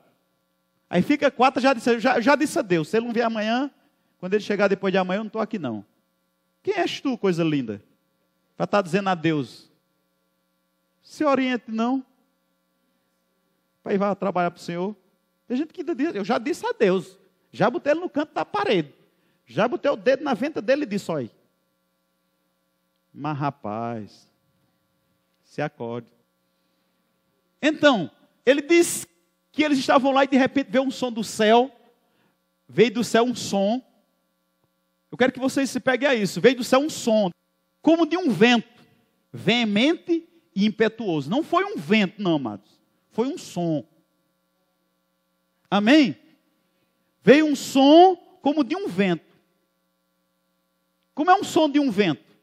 [0.89, 3.71] Aí fica quatro, já disse, já, já disse a Deus, se ele não vier amanhã,
[4.19, 5.85] quando ele chegar depois de amanhã, eu não estou aqui não.
[6.63, 7.83] Quem és tu, coisa linda?
[8.55, 9.69] Para estar tá dizendo a Deus.
[11.03, 12.03] Se oriente não.
[13.83, 14.95] Para ir vai trabalhar para o Senhor.
[15.47, 17.19] Tem gente que ainda diz, eu já disse a Deus.
[17.51, 18.93] Já botei ele no canto da parede.
[19.45, 21.29] Já botei o dedo na venta dele e disse, olha.
[23.13, 24.27] Mas rapaz,
[25.43, 26.07] se acorde.
[27.67, 28.11] Então,
[28.45, 29.07] ele diz
[29.51, 31.71] que eles estavam lá e de repente veio um som do céu.
[32.69, 33.83] Veio do céu um som.
[35.11, 36.39] Eu quero que vocês se peguem a isso.
[36.39, 37.31] Veio do céu um som,
[37.81, 38.83] como de um vento,
[39.33, 41.27] veemente e impetuoso.
[41.27, 42.69] Não foi um vento, não, amados.
[43.09, 43.83] Foi um som.
[45.69, 46.15] Amém?
[47.23, 49.25] Veio um som como de um vento.
[51.15, 52.35] Como é um som de um vento?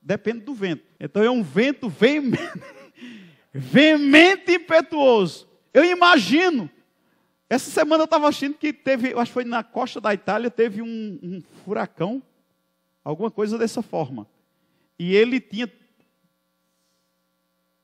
[0.00, 0.87] Depende do vento.
[0.98, 1.88] Então é um vento
[3.52, 5.48] veemente, e impetuoso.
[5.72, 6.68] Eu imagino.
[7.48, 10.82] Essa semana eu estava achando que teve, acho que foi na costa da Itália, teve
[10.82, 12.22] um, um furacão,
[13.02, 14.28] alguma coisa dessa forma.
[14.98, 15.70] E ele tinha,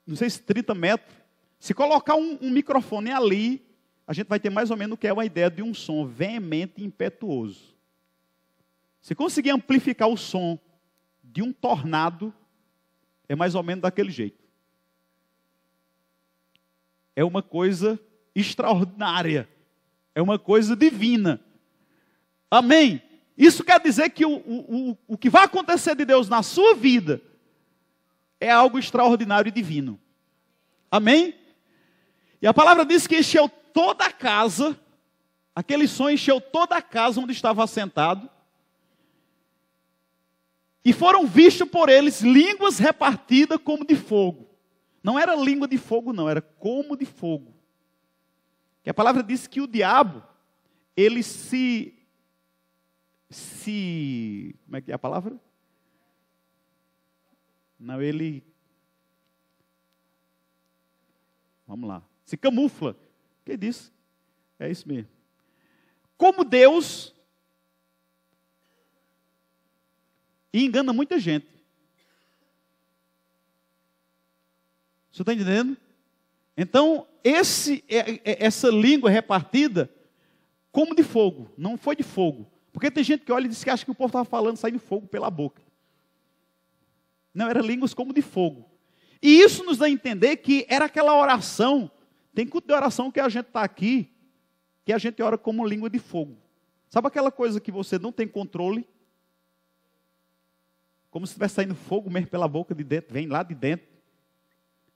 [0.06, 1.16] não sei se 30 metros.
[1.58, 3.64] Se colocar um, um microfone ali,
[4.06, 6.06] a gente vai ter mais ou menos o que é uma ideia de um som
[6.06, 7.74] veemente e impetuoso.
[9.00, 10.58] Se conseguir amplificar o som
[11.22, 12.34] de um tornado,
[13.28, 14.42] é mais ou menos daquele jeito.
[17.16, 17.98] É uma coisa
[18.34, 19.48] extraordinária.
[20.14, 21.40] É uma coisa divina.
[22.50, 23.02] Amém?
[23.36, 27.20] Isso quer dizer que o, o, o que vai acontecer de Deus na sua vida
[28.40, 29.98] é algo extraordinário e divino.
[30.90, 31.34] Amém?
[32.40, 34.78] E a palavra diz que encheu toda a casa,
[35.54, 38.30] aquele som encheu toda a casa onde estava assentado,
[40.84, 44.48] e foram vistos por eles línguas repartidas como de fogo.
[45.02, 47.54] Não era língua de fogo, não, era como de fogo.
[48.82, 50.22] Que a palavra diz que o diabo,
[50.96, 51.94] ele se
[53.34, 54.54] se.
[54.64, 55.38] Como é que é a palavra?
[57.78, 58.42] Não, ele.
[61.66, 62.02] Vamos lá.
[62.24, 62.96] Se camufla.
[63.44, 63.92] Quem disse?
[64.58, 65.10] É isso mesmo.
[66.16, 67.14] Como Deus.
[70.54, 71.48] E engana muita gente.
[75.10, 75.76] Você está entendendo?
[76.56, 79.90] Então, esse, é, é, essa língua repartida,
[80.70, 83.70] como de fogo, não foi de fogo, porque tem gente que olha e diz que
[83.70, 85.60] acha que o povo estava falando saindo fogo pela boca.
[87.34, 88.70] Não, era línguas como de fogo.
[89.20, 91.90] E isso nos dá a entender que era aquela oração.
[92.32, 94.08] Tem culto de oração que a gente está aqui,
[94.84, 96.38] que a gente ora como língua de fogo.
[96.88, 98.86] Sabe aquela coisa que você não tem controle?
[101.14, 103.86] Como se estivesse saindo fogo mesmo pela boca de dentro, vem lá de dentro.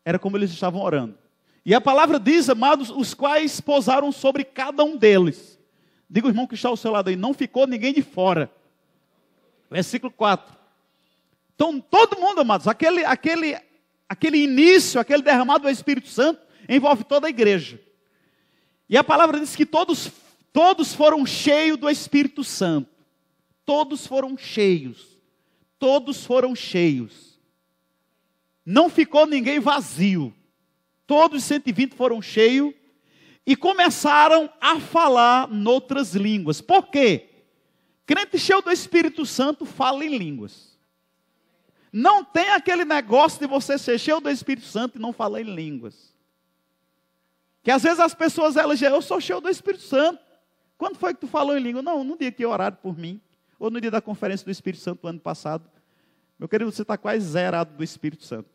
[0.05, 1.17] Era como eles estavam orando.
[1.65, 5.57] E a palavra diz, amados, os quais pousaram sobre cada um deles.
[6.11, 8.51] Diga o irmão que está ao seu lado aí, não ficou ninguém de fora.
[9.71, 10.57] Versículo 4.
[11.55, 13.57] Então, todo mundo, amados, aquele, aquele,
[14.09, 17.81] aquele início, aquele derramado do Espírito Santo, envolve toda a igreja.
[18.89, 20.11] E a palavra diz que todos,
[20.53, 22.91] todos foram cheios do Espírito Santo.
[23.65, 25.18] Todos foram cheios.
[25.79, 27.39] Todos foram cheios.
[28.65, 30.35] Não ficou ninguém vazio.
[31.07, 32.75] Todos os 120 foram cheios
[33.47, 36.61] e começaram a falar noutras línguas.
[36.61, 37.29] Por quê?
[38.05, 40.79] Crente cheio do Espírito Santo fala em línguas.
[41.93, 45.55] Não tem aquele negócio de você ser cheio do Espírito Santo e não falar em
[45.55, 46.15] línguas.
[47.63, 50.21] Que às vezes as pessoas elas dizem, eu sou cheio do Espírito Santo.
[50.77, 51.83] Quando foi que tu falou em língua?
[51.83, 53.21] Não, no dia que oraram por mim,
[53.59, 55.69] ou no dia da conferência do Espírito Santo do ano passado.
[56.39, 58.49] Meu querido, você está quase zerado do Espírito Santo.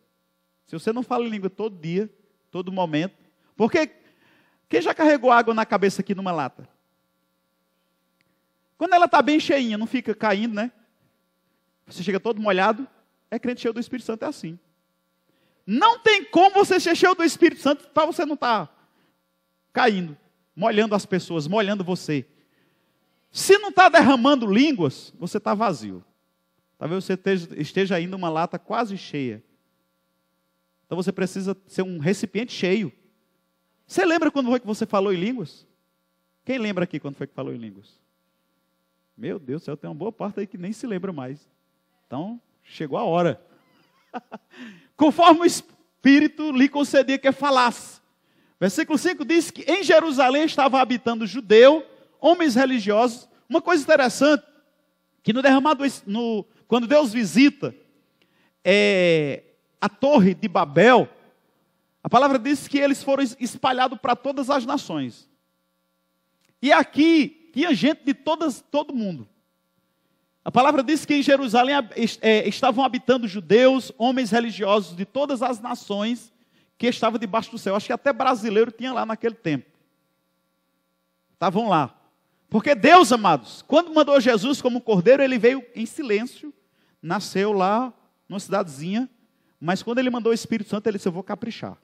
[0.65, 2.09] Se você não fala em língua todo dia,
[2.49, 3.15] todo momento,
[3.55, 3.91] porque
[4.69, 6.67] quem já carregou água na cabeça aqui numa lata?
[8.77, 10.71] Quando ela está bem cheinha, não fica caindo, né?
[11.85, 12.87] Você chega todo molhado,
[13.29, 14.57] é crente cheio do Espírito Santo, é assim.
[15.65, 18.73] Não tem como você ser cheio do Espírito Santo para você não estar tá
[19.71, 20.17] caindo,
[20.55, 22.25] molhando as pessoas, molhando você.
[23.33, 26.05] Se não está derramando línguas, você está vazio.
[26.77, 27.19] Talvez você
[27.57, 29.43] esteja, ainda uma lata quase cheia.
[30.85, 32.93] Então você precisa ser um recipiente cheio.
[33.87, 35.65] Você lembra quando foi que você falou em línguas?
[36.45, 37.99] Quem lembra aqui quando foi que falou em línguas?
[39.17, 41.49] Meu Deus do céu, tem uma boa parte aí que nem se lembra mais.
[42.05, 43.43] Então, chegou a hora.
[44.95, 47.99] Conforme o Espírito lhe concedia que falasse.
[48.59, 51.83] Versículo 5 diz que em Jerusalém estava habitando judeu,
[52.23, 53.27] homens religiosos.
[53.49, 54.45] Uma coisa interessante,
[55.21, 57.75] que no derramado, no, quando Deus visita
[58.63, 59.43] é,
[59.81, 61.09] a torre de Babel,
[62.03, 65.29] A palavra diz que eles foram espalhados para todas as nações.
[66.61, 69.27] E aqui tinha gente de todas, todo mundo.
[70.43, 71.75] A palavra diz que em Jerusalém
[72.21, 76.33] é, estavam habitando judeus, homens religiosos de todas as nações
[76.77, 77.75] que estavam debaixo do céu.
[77.75, 79.65] Acho que até brasileiro tinha lá naquele tempo.
[81.31, 81.97] Estavam lá.
[82.53, 86.53] Porque Deus, amados, quando mandou Jesus como cordeiro, ele veio em silêncio,
[87.01, 87.91] nasceu lá
[88.29, 89.09] numa cidadezinha,
[89.59, 91.75] mas quando ele mandou o Espírito Santo, ele disse: Eu vou caprichar.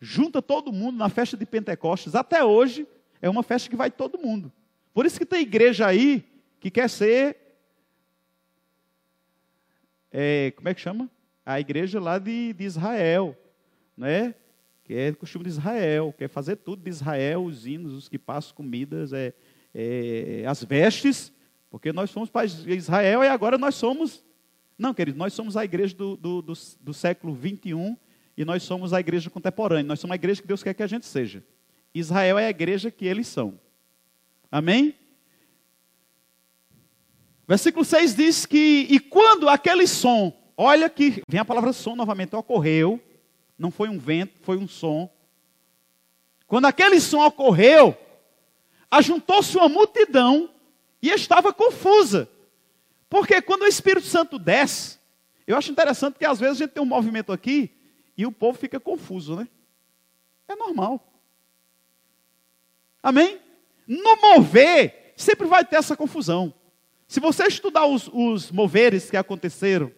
[0.00, 2.14] Junta todo mundo na festa de Pentecostes.
[2.14, 2.86] Até hoje,
[3.20, 4.52] é uma festa que vai todo mundo.
[4.94, 6.24] Por isso que tem igreja aí
[6.60, 7.36] que quer ser.
[10.12, 11.10] É, como é que chama?
[11.44, 13.36] A igreja lá de, de Israel,
[13.96, 14.36] né?
[14.90, 18.56] Que é costume de Israel, quer fazer tudo de Israel, os hinos, os que passam
[18.56, 19.32] comidas, é,
[19.72, 21.32] é, as vestes,
[21.70, 24.24] porque nós somos para Israel e agora nós somos.
[24.76, 27.96] Não, querido, nós somos a igreja do, do, do, do século 21
[28.36, 30.88] e nós somos a igreja contemporânea, nós somos a igreja que Deus quer que a
[30.88, 31.44] gente seja.
[31.94, 33.60] Israel é a igreja que eles são.
[34.50, 34.92] Amém?
[37.46, 42.34] Versículo 6 diz que, e quando aquele som, olha que, vem a palavra som novamente,
[42.34, 43.00] ocorreu,
[43.60, 45.12] não foi um vento, foi um som.
[46.46, 47.94] Quando aquele som ocorreu,
[48.90, 50.48] ajuntou-se uma multidão
[51.02, 52.26] e estava confusa.
[53.10, 54.98] Porque quando o Espírito Santo desce,
[55.46, 57.70] eu acho interessante que às vezes a gente tem um movimento aqui
[58.16, 59.46] e o povo fica confuso, né?
[60.48, 61.12] É normal.
[63.02, 63.38] Amém?
[63.86, 66.54] No mover, sempre vai ter essa confusão.
[67.06, 69.92] Se você estudar os, os moveres que aconteceram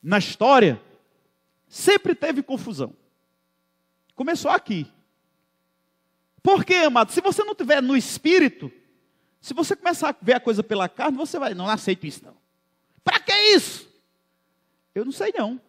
[0.00, 0.80] na história,
[1.68, 2.94] sempre teve confusão.
[4.14, 4.86] Começou aqui.
[6.42, 7.12] Por quê, amado?
[7.12, 8.72] Se você não tiver no espírito,
[9.40, 12.36] se você começar a ver a coisa pela carne, você vai, não aceito isso não.
[13.04, 13.88] Para que isso?
[14.94, 15.60] Eu não sei não.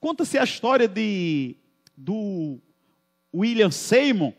[0.00, 1.56] Conta-se a história de
[1.96, 2.58] do
[3.32, 4.34] William Seymour,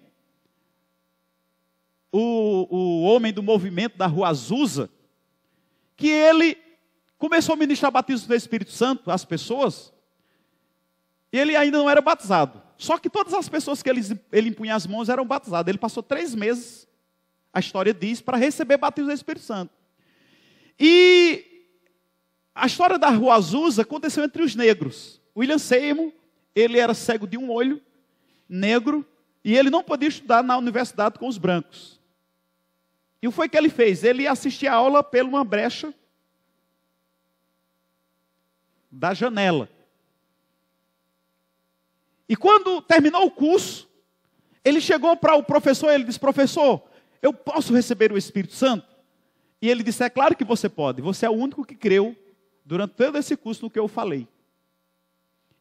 [2.11, 4.89] o, o homem do movimento da Rua Azusa,
[5.95, 6.57] que ele
[7.17, 9.93] começou a ministrar batismo do Espírito Santo às pessoas,
[11.35, 12.63] e ele ainda não era batizado.
[12.77, 13.99] Só que todas as pessoas que ele,
[14.31, 15.69] ele impunha as mãos eram batizadas.
[15.69, 16.87] Ele passou três meses,
[17.53, 19.73] a história diz, para receber batismo do Espírito Santo.
[20.79, 21.67] E
[22.55, 25.21] a história da Rua Azusa aconteceu entre os negros.
[25.35, 26.13] William Seymour,
[26.55, 27.81] ele era cego de um olho,
[28.47, 29.05] negro,
[29.43, 31.99] e ele não podia estudar na universidade com os brancos.
[33.21, 34.05] E o foi que ele fez?
[34.05, 35.93] Ele assistia a aula pela uma brecha
[38.89, 39.74] da janela.
[42.27, 43.87] E quando terminou o curso,
[44.63, 46.81] ele chegou para o professor e ele disse: Professor,
[47.21, 48.87] eu posso receber o Espírito Santo?
[49.61, 52.15] E ele disse: É claro que você pode, você é o único que creu
[52.65, 54.27] durante todo esse curso no que eu falei.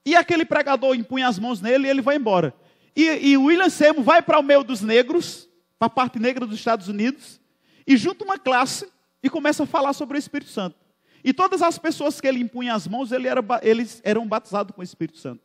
[0.04, 2.54] E aquele pregador impunha as mãos nele e ele vai embora.
[2.96, 5.48] E, e William Seymour vai para o meio dos negros,
[5.78, 7.40] para a parte negra dos Estados Unidos,
[7.86, 8.88] e junta uma classe
[9.22, 10.76] e começa a falar sobre o Espírito Santo.
[11.22, 14.82] E todas as pessoas que ele impunha as mãos, ele era, eles eram batizados com
[14.82, 15.42] o Espírito Santo.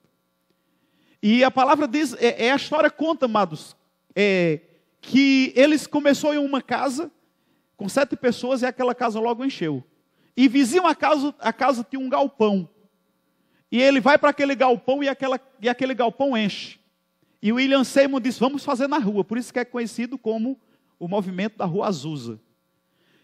[1.21, 3.75] E a palavra diz, é, é a história conta, amados,
[4.15, 4.61] é,
[5.01, 7.11] que eles começou em uma casa
[7.75, 9.83] com sete pessoas e aquela casa logo encheu.
[10.35, 12.69] E vizinho a casa, a casa tinha um galpão.
[13.71, 16.79] E ele vai para aquele galpão e, aquela, e aquele galpão enche.
[17.41, 19.23] E o William Seymour disse: Vamos fazer na rua.
[19.23, 20.59] Por isso que é conhecido como
[20.97, 22.39] o movimento da Rua Azusa.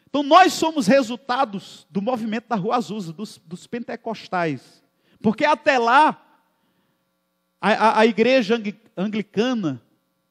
[0.07, 4.81] Então, nós somos resultados do movimento da Rua Azusa, dos, dos pentecostais.
[5.21, 6.24] Porque até lá,
[7.65, 8.61] a, a, a igreja
[8.95, 9.81] anglicana,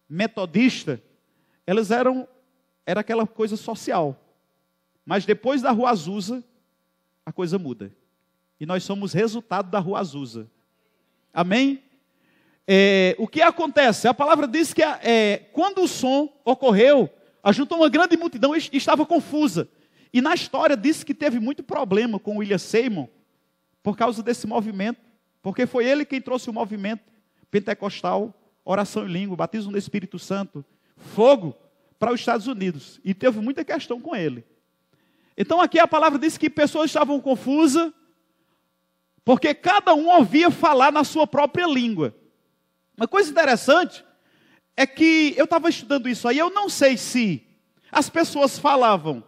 [0.08, 1.02] metodista,
[1.66, 2.28] elas eram
[2.86, 4.16] era aquela coisa social.
[5.04, 6.44] Mas depois da Rua Azusa,
[7.26, 7.92] a coisa muda.
[8.60, 10.48] E nós somos resultado da Rua Azusa.
[11.32, 11.82] Amém?
[12.68, 14.06] É, o que acontece?
[14.06, 17.10] A palavra diz que é, quando o som ocorreu,
[17.42, 19.68] ajuntou uma grande multidão e estava confusa.
[20.12, 23.08] E na história diz que teve muito problema com William Seymour
[23.82, 25.00] por causa desse movimento,
[25.42, 27.13] porque foi ele quem trouxe o movimento
[27.54, 28.34] pentecostal,
[28.64, 30.64] oração em língua, batismo no Espírito Santo,
[30.96, 31.54] fogo
[32.00, 33.00] para os Estados Unidos.
[33.04, 34.44] E teve muita questão com ele.
[35.38, 37.92] Então aqui a palavra diz que pessoas estavam confusas,
[39.24, 42.12] porque cada um ouvia falar na sua própria língua.
[42.96, 44.04] Uma coisa interessante
[44.76, 47.46] é que eu estava estudando isso aí, eu não sei se
[47.92, 49.22] as pessoas falavam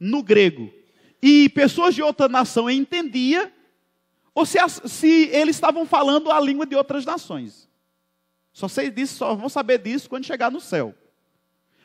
[0.00, 0.72] no grego
[1.22, 3.48] e pessoas de outra nação entendiam,
[4.40, 7.68] ou se, se eles estavam falando a língua de outras nações.
[8.52, 10.94] Só sei disso, só vão saber disso quando chegar no céu.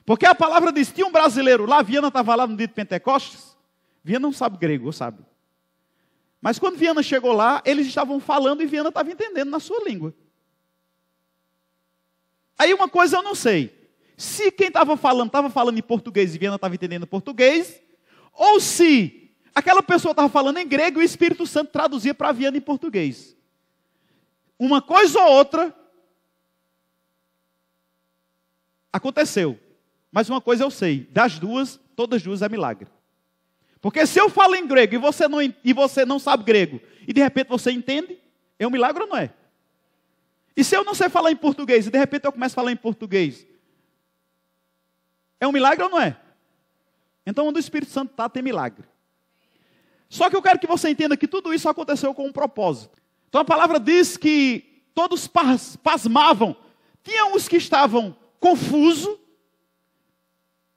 [0.05, 3.57] Porque a palavra diz: tinha um brasileiro lá, Viana estava lá no dia de Pentecostes.
[4.01, 5.19] Viana não sabe grego, sabe?
[6.39, 10.13] Mas quando Viana chegou lá, eles estavam falando e Viana estava entendendo na sua língua.
[12.57, 13.89] Aí uma coisa eu não sei.
[14.15, 17.81] Se quem estava falando estava falando em português e Viana estava entendendo português,
[18.31, 19.24] ou se
[19.55, 23.35] aquela pessoa estava falando em grego e o Espírito Santo traduzia para Viana em português.
[24.59, 25.73] Uma coisa ou outra
[28.91, 29.59] aconteceu.
[30.11, 32.87] Mas uma coisa eu sei, das duas, todas duas é milagre.
[33.81, 37.13] Porque se eu falo em grego e você não, e você não sabe grego, e
[37.13, 38.17] de repente você entende,
[38.57, 39.33] é um milagre ou não é?
[40.55, 42.71] E se eu não sei falar em português e de repente eu começo a falar
[42.71, 43.45] em português,
[45.39, 46.17] é um milagre ou não é?
[47.25, 48.85] Então, onde o Espírito Santo está, tem milagre.
[50.15, 52.97] Só que eu quero que você entenda que tudo isso aconteceu com um propósito.
[53.27, 55.29] Então a palavra diz que todos
[55.83, 56.55] pasmavam.
[57.03, 59.19] Tinha os que estavam confusos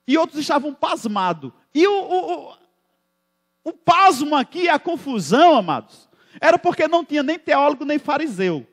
[0.08, 1.52] e outros estavam pasmados.
[1.72, 2.56] E o, o, o,
[3.62, 6.08] o pasmo aqui, a confusão, amados,
[6.40, 8.66] era porque não tinha nem teólogo nem fariseu.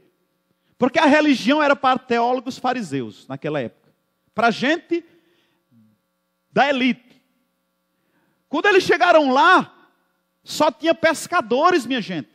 [0.79, 3.93] Porque a religião era para teólogos fariseus naquela época.
[4.33, 5.05] Para gente
[6.51, 7.21] da elite.
[8.49, 9.74] Quando eles chegaram lá,
[10.45, 12.29] só tinha pescadores, minha gente.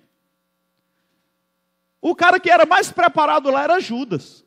[2.02, 4.44] O cara que era mais preparado lá era Judas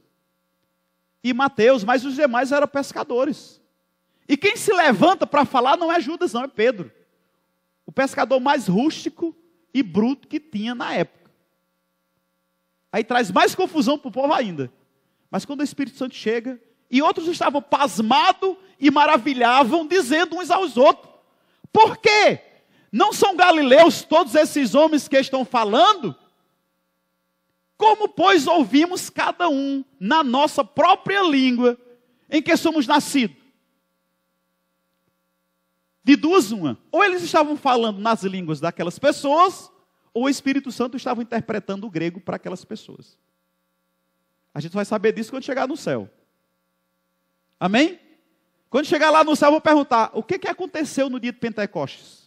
[1.23, 3.61] e Mateus, mas os demais eram pescadores.
[4.27, 6.91] E quem se levanta para falar não é Judas, não, é Pedro.
[7.85, 9.33] O pescador mais rústico
[9.73, 11.31] e bruto que tinha na época.
[12.91, 14.71] Aí traz mais confusão para o povo ainda.
[15.31, 16.61] Mas quando o Espírito Santo chega,
[16.91, 21.13] e outros estavam pasmados e maravilhavam, dizendo uns aos outros:
[21.71, 22.52] Por quê?
[22.93, 26.15] Não são galileus todos esses homens que estão falando?
[27.75, 31.75] Como, pois, ouvimos cada um na nossa própria língua
[32.29, 33.35] em que somos nascidos?
[36.03, 36.77] De duas, uma.
[36.91, 39.71] Ou eles estavam falando nas línguas daquelas pessoas,
[40.13, 43.17] ou o Espírito Santo estava interpretando o grego para aquelas pessoas.
[44.53, 46.07] A gente vai saber disso quando chegar no céu.
[47.59, 47.99] Amém?
[48.69, 51.39] Quando chegar lá no céu, eu vou perguntar: o que, que aconteceu no dia de
[51.39, 52.22] Pentecostes?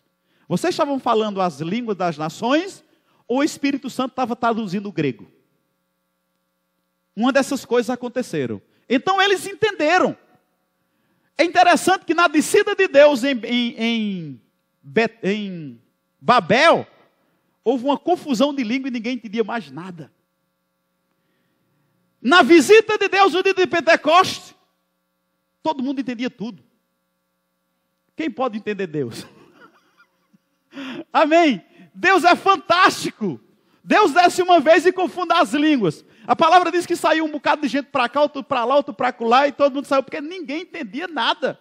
[0.48, 2.84] Vocês estavam falando as línguas das nações
[3.26, 5.30] ou o Espírito Santo estava traduzindo o grego?
[7.14, 8.60] Uma dessas coisas aconteceram.
[8.88, 10.16] Então eles entenderam.
[11.36, 14.40] É interessante que na descida de Deus em, em, em,
[15.22, 15.82] em
[16.20, 16.86] Babel,
[17.64, 20.12] houve uma confusão de língua e ninguém entendia mais nada.
[22.22, 24.56] Na visita de Deus no dia de Pentecostes,
[25.66, 26.62] Todo mundo entendia tudo.
[28.14, 29.26] Quem pode entender Deus?
[31.12, 31.62] Amém.
[31.94, 33.40] Deus é fantástico.
[33.82, 36.04] Deus desce uma vez e confunda as línguas.
[36.26, 38.92] A palavra diz que saiu um bocado de gente para cá, outro para lá, outro
[38.92, 41.58] para lá, e todo mundo saiu porque ninguém entendia nada.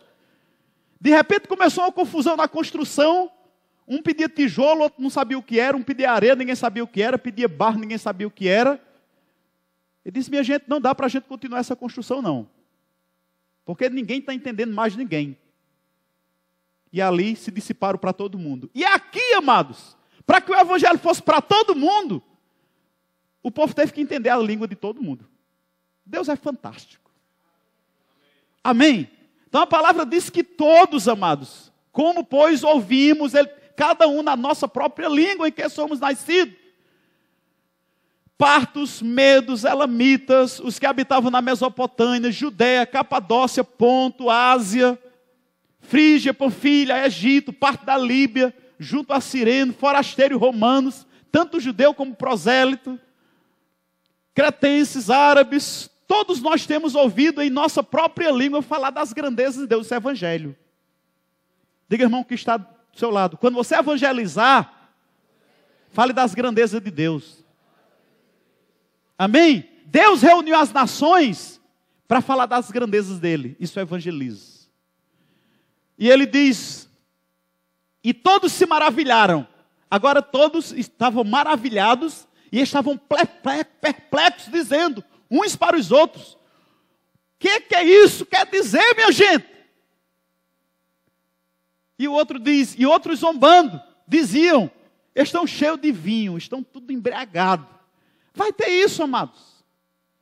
[1.00, 3.32] De repente começou uma confusão na construção.
[3.88, 5.78] Um pedia tijolo, outro não sabia o que era.
[5.78, 7.18] Um pedia areia, ninguém sabia o que era.
[7.20, 8.82] Pedia barro, ninguém sabia o que era.
[10.04, 12.50] Ele disse: Minha gente, não dá para a gente continuar essa construção, não.
[13.64, 15.38] Porque ninguém está entendendo mais ninguém.
[16.96, 18.72] E ali se dissiparam para todo mundo.
[18.74, 22.24] E aqui, amados, para que o evangelho fosse para todo mundo,
[23.44, 25.28] o povo teve que entender a língua de todo mundo.
[26.06, 27.12] Deus é fantástico.
[28.64, 29.10] Amém?
[29.46, 34.66] Então a palavra diz que todos, amados, como pois ouvimos, ele, cada um na nossa
[34.66, 36.56] própria língua em que somos nascidos,
[38.38, 44.98] partos, medos, elamitas, os que habitavam na Mesopotâmia, Judéia, Capadócia, Ponto, Ásia,
[45.88, 53.00] Frígia, Panfilha, Egito, parte da Líbia, junto a Sirene, forasteiros romanos, tanto judeu como prosélito,
[54.34, 59.86] cretenses, árabes, todos nós temos ouvido em nossa própria língua falar das grandezas de Deus,
[59.86, 60.56] esse é evangelho.
[61.88, 64.92] Diga, irmão, que está do seu lado, quando você evangelizar,
[65.92, 67.44] fale das grandezas de Deus.
[69.18, 69.70] Amém?
[69.86, 71.62] Deus reuniu as nações
[72.08, 73.56] para falar das grandezas dele.
[73.60, 74.55] Isso é evangelismo.
[75.98, 76.90] E ele diz:
[78.04, 79.48] E todos se maravilharam.
[79.90, 83.00] Agora todos estavam maravilhados e estavam
[83.82, 86.40] perplexos, dizendo uns para os outros: O
[87.40, 88.26] que, que é isso?
[88.26, 89.56] Quer dizer, minha gente?
[91.98, 94.70] E o outro diz, e outros zombando, diziam:
[95.16, 97.68] Estão cheios de vinho, estão tudo embriagados.
[98.34, 99.64] Vai ter isso, amados.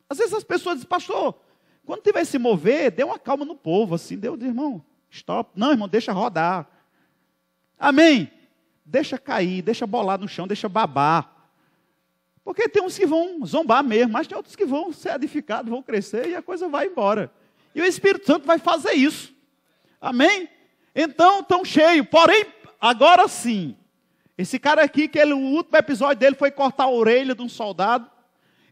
[0.07, 1.35] Às vezes as pessoas dizem, pastor,
[1.83, 5.51] quando tiver se mover, dê uma calma no povo, assim, deu, irmão, stop.
[5.55, 6.67] Não, irmão, deixa rodar.
[7.79, 8.31] Amém?
[8.85, 11.31] Deixa cair, deixa bolar no chão, deixa babar.
[12.43, 15.81] Porque tem uns que vão zombar mesmo, mas tem outros que vão ser edificados, vão
[15.81, 17.31] crescer e a coisa vai embora.
[17.73, 19.33] E o Espírito Santo vai fazer isso.
[20.01, 20.49] Amém?
[20.93, 22.03] Então, tão cheio.
[22.03, 22.45] Porém,
[22.79, 23.75] agora sim,
[24.37, 27.49] Esse cara aqui, que ele, o último episódio dele foi cortar a orelha de um
[27.49, 28.09] soldado.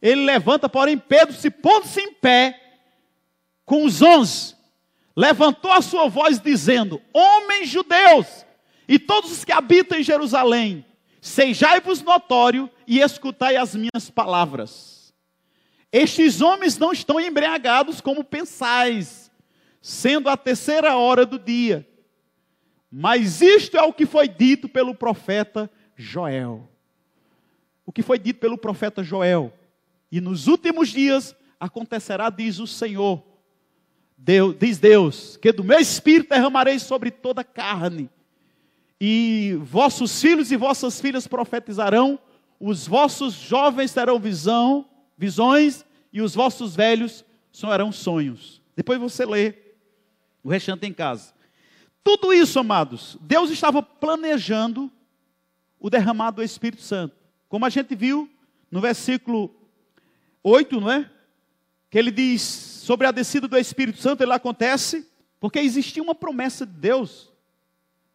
[0.02, 2.60] Ele levanta, porém Pedro se pondo-se em pé,
[3.64, 4.56] com os onze,
[5.16, 8.46] levantou a sua voz dizendo: Homens judeus
[8.88, 10.86] e todos os que habitam em Jerusalém,
[11.22, 15.14] sejai-vos notório e escutai as minhas palavras.
[15.92, 19.30] Estes homens não estão embriagados como pensais,
[19.82, 21.88] sendo a terceira hora do dia.
[22.90, 26.70] Mas isto é o que foi dito pelo profeta Joel.
[27.86, 29.54] O que foi dito pelo profeta Joel.
[30.12, 33.24] E nos últimos dias acontecerá, diz o Senhor,
[34.24, 38.08] Deus, diz Deus, que do meu espírito derramarei sobre toda carne.
[39.00, 42.20] E vossos filhos e vossas filhas profetizarão,
[42.60, 44.86] os vossos jovens terão visão,
[45.18, 48.62] visões, e os vossos velhos sonharão sonhos.
[48.76, 49.56] Depois você lê
[50.44, 51.34] o restante em casa.
[52.04, 54.92] Tudo isso, amados, Deus estava planejando
[55.80, 57.16] o derramado do Espírito Santo.
[57.50, 58.30] Como a gente viu
[58.70, 59.50] no versículo
[60.44, 61.10] 8, não é?
[61.92, 65.08] Que ele diz sobre a descida do Espírito Santo, ele acontece
[65.40, 67.32] porque existia uma promessa de Deus.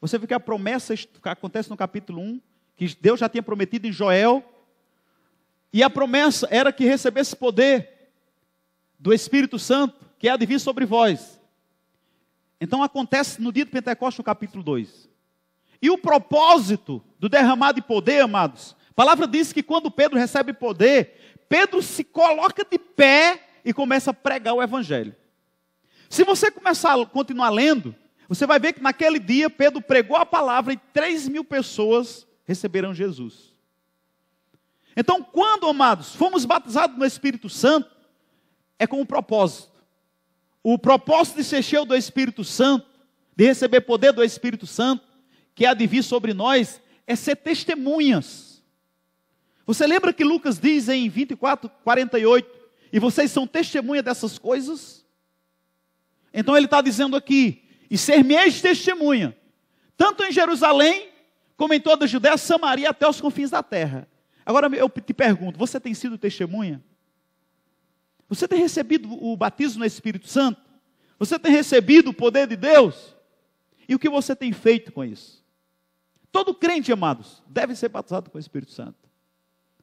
[0.01, 2.41] Você vê que a promessa acontece no capítulo 1,
[2.77, 4.45] que Deus já tinha prometido em Joel,
[5.73, 8.11] e a promessa era que recebesse poder
[8.99, 11.39] do Espírito Santo, que há de sobre vós.
[12.61, 15.11] Então acontece no dia do Pentecostes, no capítulo 2.
[15.83, 20.55] E o propósito do derramado de poder, amados, a palavra diz que quando Pedro recebe
[20.55, 25.13] poder, Pedro se coloca de pé e começa a pregar o evangelho.
[26.09, 27.97] Se você começar a continuar lendo,
[28.29, 32.95] você vai ver que naquele dia Pedro pregou a palavra e 3 mil pessoas receberam
[32.95, 33.53] Jesus.
[34.97, 37.91] Então, quando, amados, fomos batizados no Espírito Santo,
[38.79, 39.73] é com um propósito.
[40.63, 42.87] O propósito de ser cheio do Espírito Santo,
[43.35, 45.05] de receber poder do Espírito Santo,
[45.57, 48.63] que há de vir sobre nós, é ser testemunhas.
[49.67, 52.56] Você lembra que Lucas diz em 24, 48,
[52.97, 55.05] e vocês são testemunha dessas coisas?
[56.33, 59.37] Então ele está dizendo aqui, e ser-me-eis testemunha,
[59.99, 61.11] tanto em Jerusalém,
[61.59, 64.09] como em toda a Judéia, Samaria, até os confins da terra.
[64.47, 66.83] Agora eu te pergunto, você tem sido testemunha?
[68.31, 70.63] Você tem recebido o batismo no Espírito Santo?
[71.19, 73.15] Você tem recebido o poder de Deus?
[73.87, 75.45] E o que você tem feito com isso?
[76.33, 78.97] Todo crente, amados, deve ser batizado com o Espírito Santo.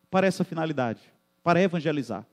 [0.09, 0.99] Para essa finalidade,
[1.43, 2.26] para evangelizar,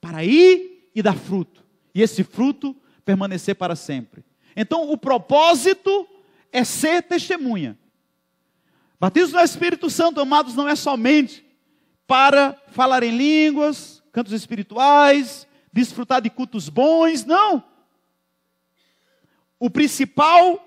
[0.00, 2.74] para ir e dar fruto, e esse fruto
[3.04, 4.24] permanecer para sempre.
[4.56, 6.08] Então, o propósito
[6.52, 7.78] é ser testemunha.
[8.98, 11.44] Batismo no Espírito Santo, amados, não é somente
[12.06, 17.64] para falar em línguas, cantos espirituais, desfrutar de cultos bons, não.
[19.58, 20.66] O principal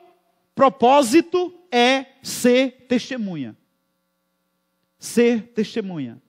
[0.56, 3.58] propósito é ser testemunha.
[4.98, 6.23] Ser testemunha.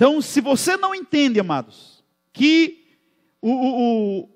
[0.00, 2.88] Então, se você não entende, amados, que
[3.38, 4.28] o, o,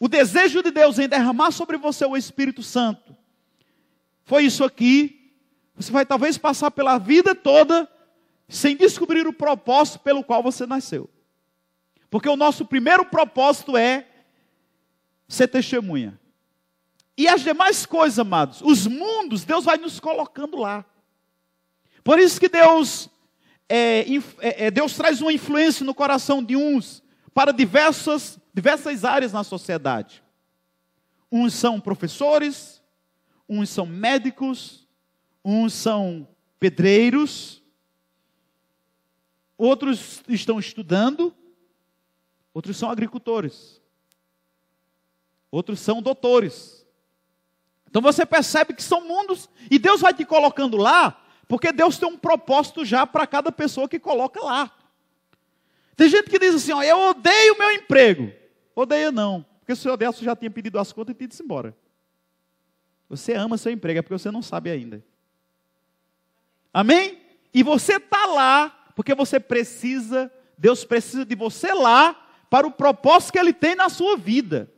[0.00, 3.16] o, desejo de Deus em derramar sobre você o Espírito Santo
[4.24, 5.32] foi isso aqui,
[5.76, 7.88] você vai talvez passar pela vida toda
[8.48, 11.08] sem descobrir o propósito pelo qual você nasceu.
[12.10, 14.08] Porque o nosso primeiro propósito é
[15.28, 16.18] ser testemunha.
[17.16, 20.84] E as demais coisas, amados, os mundos, Deus vai nos colocando lá.
[22.02, 23.08] Por isso que Deus,
[23.68, 24.06] é,
[24.40, 27.02] é, é, Deus traz uma influência no coração de uns
[27.34, 30.22] para diversas, diversas áreas na sociedade.
[31.30, 32.82] Uns são professores,
[33.48, 34.86] uns são médicos,
[35.44, 36.26] uns são
[36.58, 37.62] pedreiros,
[39.58, 41.34] outros estão estudando,
[42.54, 43.82] outros são agricultores,
[45.50, 46.86] outros são doutores.
[47.88, 52.08] Então você percebe que são mundos, e Deus vai te colocando lá, porque Deus tem
[52.08, 54.70] um propósito já para cada pessoa que coloca lá.
[55.94, 58.32] Tem gente que diz assim: ó, eu odeio o meu emprego.
[58.74, 61.42] Odeia não, porque se você odeia, você já tinha pedido as contas e tinha ido
[61.42, 61.76] embora.
[63.08, 65.02] Você ama seu emprego, é porque você não sabe ainda.
[66.74, 67.18] Amém?
[67.54, 72.14] E você está lá porque você precisa, Deus precisa de você lá
[72.50, 74.70] para o propósito que Ele tem na sua vida.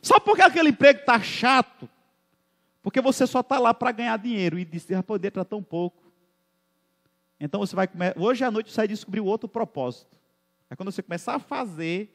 [0.00, 1.88] Só porque aquele emprego está chato,
[2.96, 6.02] porque você só está lá para ganhar dinheiro e dizer, ah, poder para tão pouco.
[7.38, 10.16] Então você vai comer, hoje à noite você vai descobrir outro propósito.
[10.70, 12.08] É quando você começar a fazer,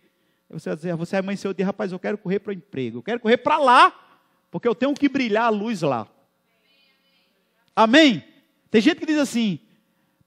[0.49, 3.03] você vai dizer, você amanheceu o dia, rapaz, eu quero correr para o emprego, eu
[3.03, 3.93] quero correr para lá,
[4.49, 6.07] porque eu tenho que brilhar a luz lá.
[7.75, 8.23] Amém?
[8.71, 9.59] Tem gente que diz assim,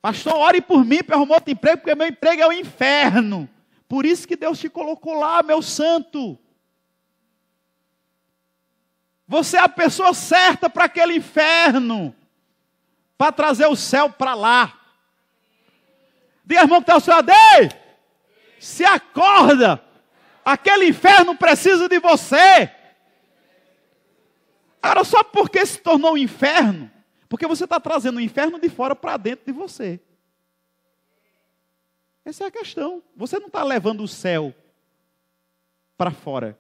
[0.01, 3.51] Pastor, ore por mim para arrumar outro emprego, porque meu emprego é o inferno.
[3.89, 6.39] Por isso que Deus te colocou lá, meu santo.
[9.27, 12.15] Você é a pessoa certa para aquele inferno,
[13.17, 14.79] para trazer o céu para lá.
[16.45, 17.71] Diga, irmão, que está o seu Adei,
[18.61, 19.83] se acorda,
[20.45, 22.71] aquele inferno precisa de você.
[24.83, 26.91] Agora, só porque se tornou um inferno,
[27.29, 29.99] porque você está trazendo o inferno de fora para dentro de você.
[32.23, 33.03] Essa é a questão.
[33.17, 34.55] Você não está levando o céu
[35.97, 36.59] para fora.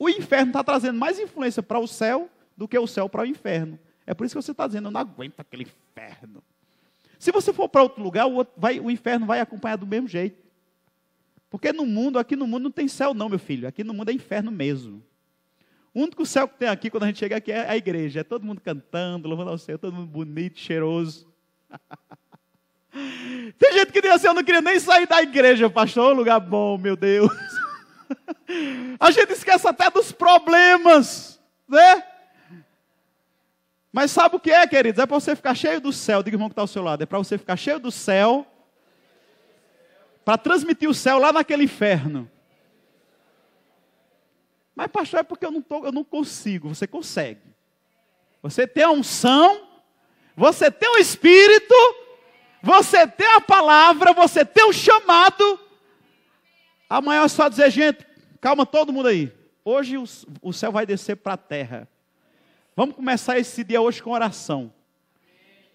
[0.00, 3.26] O inferno está trazendo mais influência para o céu do que o céu para o
[3.26, 3.78] inferno.
[4.06, 6.42] É por isso que você está dizendo, eu não aguento aquele inferno.
[7.18, 10.08] Se você for para outro lugar, o, outro vai, o inferno vai acompanhar do mesmo
[10.08, 10.42] jeito.
[11.50, 13.68] Porque no mundo, aqui no mundo não tem céu não, meu filho.
[13.68, 15.02] Aqui no mundo é inferno mesmo.
[15.92, 18.20] O único céu que tem aqui, quando a gente chega aqui, é a igreja.
[18.20, 21.30] É todo mundo cantando, louvando ao Senhor, todo mundo bonito, cheiroso.
[23.58, 26.78] tem gente que diz assim, eu não queria nem sair da igreja, pastor, lugar bom,
[26.78, 27.30] meu Deus.
[28.98, 32.04] A gente esquece até dos problemas, né?
[33.92, 35.02] Mas sabe o que é, queridos?
[35.02, 36.22] É para você ficar cheio do céu.
[36.22, 37.02] Diga, irmão, que está ao seu lado.
[37.02, 38.46] É para você ficar cheio do céu.
[40.24, 42.30] Para transmitir o céu lá naquele inferno.
[44.76, 46.68] Mas, pastor, é porque eu não, tô, eu não consigo.
[46.68, 47.42] Você consegue.
[48.42, 49.66] Você tem a unção.
[50.36, 51.74] Você tem o Espírito.
[52.62, 54.12] Você tem a palavra.
[54.12, 55.58] Você tem o chamado.
[56.90, 58.04] Amanhã é só dizer, gente,
[58.40, 59.32] calma todo mundo aí.
[59.64, 60.02] Hoje o,
[60.42, 61.88] o céu vai descer para a terra.
[62.74, 64.72] Vamos começar esse dia hoje com oração.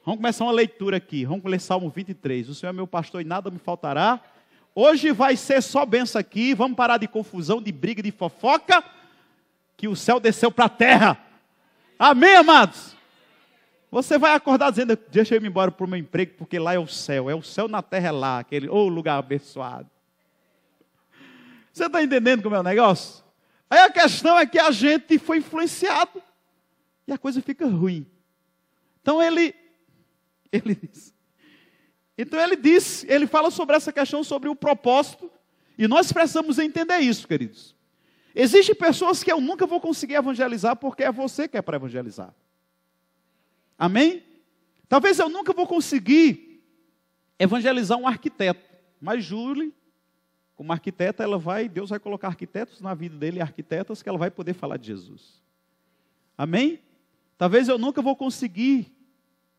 [0.03, 1.23] Vamos começar uma leitura aqui.
[1.23, 2.49] Vamos ler Salmo 23.
[2.49, 4.19] O Senhor é meu pastor e nada me faltará.
[4.75, 6.53] Hoje vai ser só benção aqui.
[6.53, 8.83] Vamos parar de confusão, de briga, de fofoca.
[9.77, 11.17] Que o céu desceu para a terra.
[11.97, 12.93] Amém, amados?
[13.89, 16.79] Você vai acordar dizendo: Deixa eu ir embora para o meu emprego, porque lá é
[16.79, 17.29] o céu.
[17.29, 18.39] É o céu na terra, é lá.
[18.39, 19.94] Aquele oh, lugar abençoado.
[21.75, 23.21] Você está entendendo como é o negócio?
[23.69, 26.23] Aí a questão é que a gente foi influenciado
[27.05, 28.09] e a coisa fica ruim.
[29.01, 29.53] Então ele,
[30.53, 31.13] ele diz.
[32.17, 35.29] Então ele diz, ele fala sobre essa questão, sobre o propósito,
[35.77, 37.75] e nós precisamos entender isso, queridos.
[38.33, 42.33] Existem pessoas que eu nunca vou conseguir evangelizar porque é você que é para evangelizar.
[43.77, 44.23] Amém?
[44.87, 46.63] Talvez eu nunca vou conseguir
[47.37, 49.73] evangelizar um arquiteto, mas Júlio
[50.55, 54.31] como arquiteta, ela vai, Deus vai colocar arquitetos na vida dele, arquitetas que ela vai
[54.31, 55.43] poder falar de Jesus.
[56.37, 56.79] Amém?
[57.37, 58.91] Talvez eu nunca vou conseguir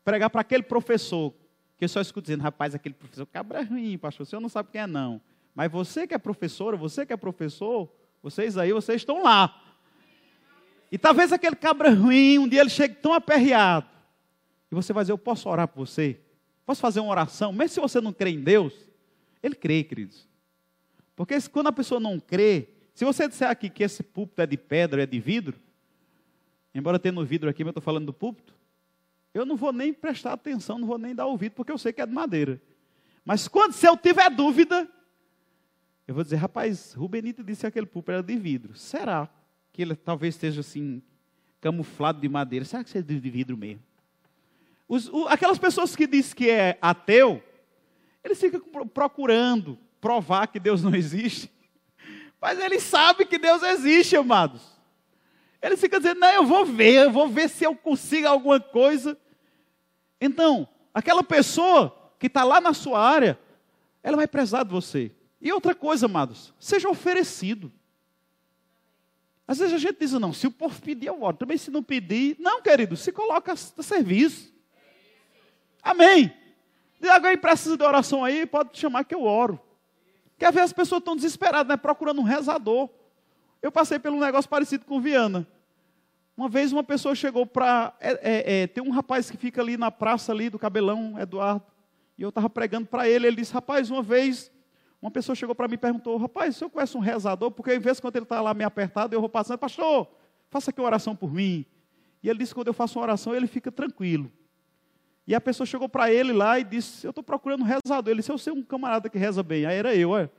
[0.03, 1.33] pregar para aquele professor,
[1.77, 4.69] que eu só escuto dizendo, rapaz, aquele professor cabra ruim, pastor, o senhor não sabe
[4.71, 5.21] quem é não.
[5.53, 7.91] Mas você que é professora, você que é professor,
[8.21, 9.63] vocês aí, vocês estão lá.
[10.91, 13.87] E talvez aquele cabra ruim, um dia ele chegue tão aperreado,
[14.71, 16.19] e você vai dizer, eu posso orar por você?
[16.65, 17.53] Posso fazer uma oração?
[17.53, 18.73] Mesmo se você não crê em Deus,
[19.41, 20.27] ele crê, queridos.
[21.17, 24.55] Porque quando a pessoa não crê, se você disser aqui que esse púlpito é de
[24.55, 25.59] pedra, é de vidro,
[26.75, 28.53] embora tenha no vidro aqui, mas eu estou falando do púlpito,
[29.33, 31.99] eu não vou nem prestar atenção, não vou nem dar ouvido, porque eu sei que
[31.99, 32.61] é de madeira.
[33.25, 34.87] Mas quando se eu tiver dúvida,
[36.07, 38.75] eu vou dizer, rapaz, Rubenito disse que aquele púlpito era de vidro.
[38.75, 39.27] Será
[39.73, 41.01] que ele talvez esteja assim,
[41.59, 42.63] camuflado de madeira?
[42.63, 43.81] Será que seja de vidro mesmo?
[44.87, 47.43] Os, o, aquelas pessoas que dizem que é ateu,
[48.23, 51.51] eles ficam procurando, provar que Deus não existe.
[52.39, 54.61] Mas ele sabe que Deus existe, amados.
[55.61, 59.17] Ele fica dizendo: Não, eu vou ver, eu vou ver se eu consigo alguma coisa.
[60.19, 63.39] Então, aquela pessoa que está lá na sua área,
[64.03, 65.11] ela vai precisar de você.
[65.41, 67.71] E outra coisa, amados, seja oferecido.
[69.47, 71.37] Às vezes a gente diz, não, se o povo pedir, eu oro.
[71.37, 74.53] Também se não pedir, não, querido, se coloca a serviço.
[75.81, 76.33] Amém.
[76.99, 79.59] Se alguém precisa de oração aí, pode chamar que eu oro.
[80.37, 81.77] Quer ver as pessoas estão desesperadas, né?
[81.77, 82.89] Procurando um rezador.
[83.61, 85.47] Eu passei por um negócio parecido com Viana.
[86.35, 87.95] Uma vez uma pessoa chegou para.
[87.99, 91.65] É, é, é, tem um rapaz que fica ali na praça ali do cabelão, Eduardo.
[92.15, 93.25] E eu estava pregando para ele.
[93.25, 94.51] Ele disse: Rapaz, uma vez,
[95.01, 97.49] uma pessoa chegou para mim e perguntou: Rapaz, o senhor conhece um rezador?
[97.49, 100.07] Porque em vez quando ele está lá meio apertado, eu vou passando, Pastor,
[100.51, 101.65] faça aqui uma oração por mim.
[102.21, 104.31] E ele disse: Quando eu faço uma oração, ele fica tranquilo.
[105.27, 108.09] E a pessoa chegou para ele lá e disse: Eu estou procurando um rezador.
[108.09, 109.65] Ele disse: Eu sei um camarada que reza bem.
[109.65, 110.31] Aí era eu, olha.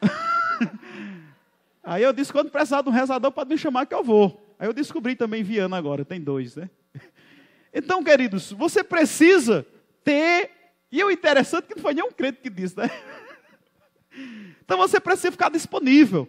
[1.84, 4.56] Aí eu disse: Quando precisar de um rezador, pode me chamar que eu vou.
[4.58, 6.70] Aí eu descobri também Viana agora, tem dois, né?
[7.74, 9.66] Então, queridos, você precisa
[10.04, 10.50] ter.
[10.90, 12.90] E o interessante é que não foi nenhum crente que disse, né?
[14.64, 16.28] Então você precisa ficar disponível.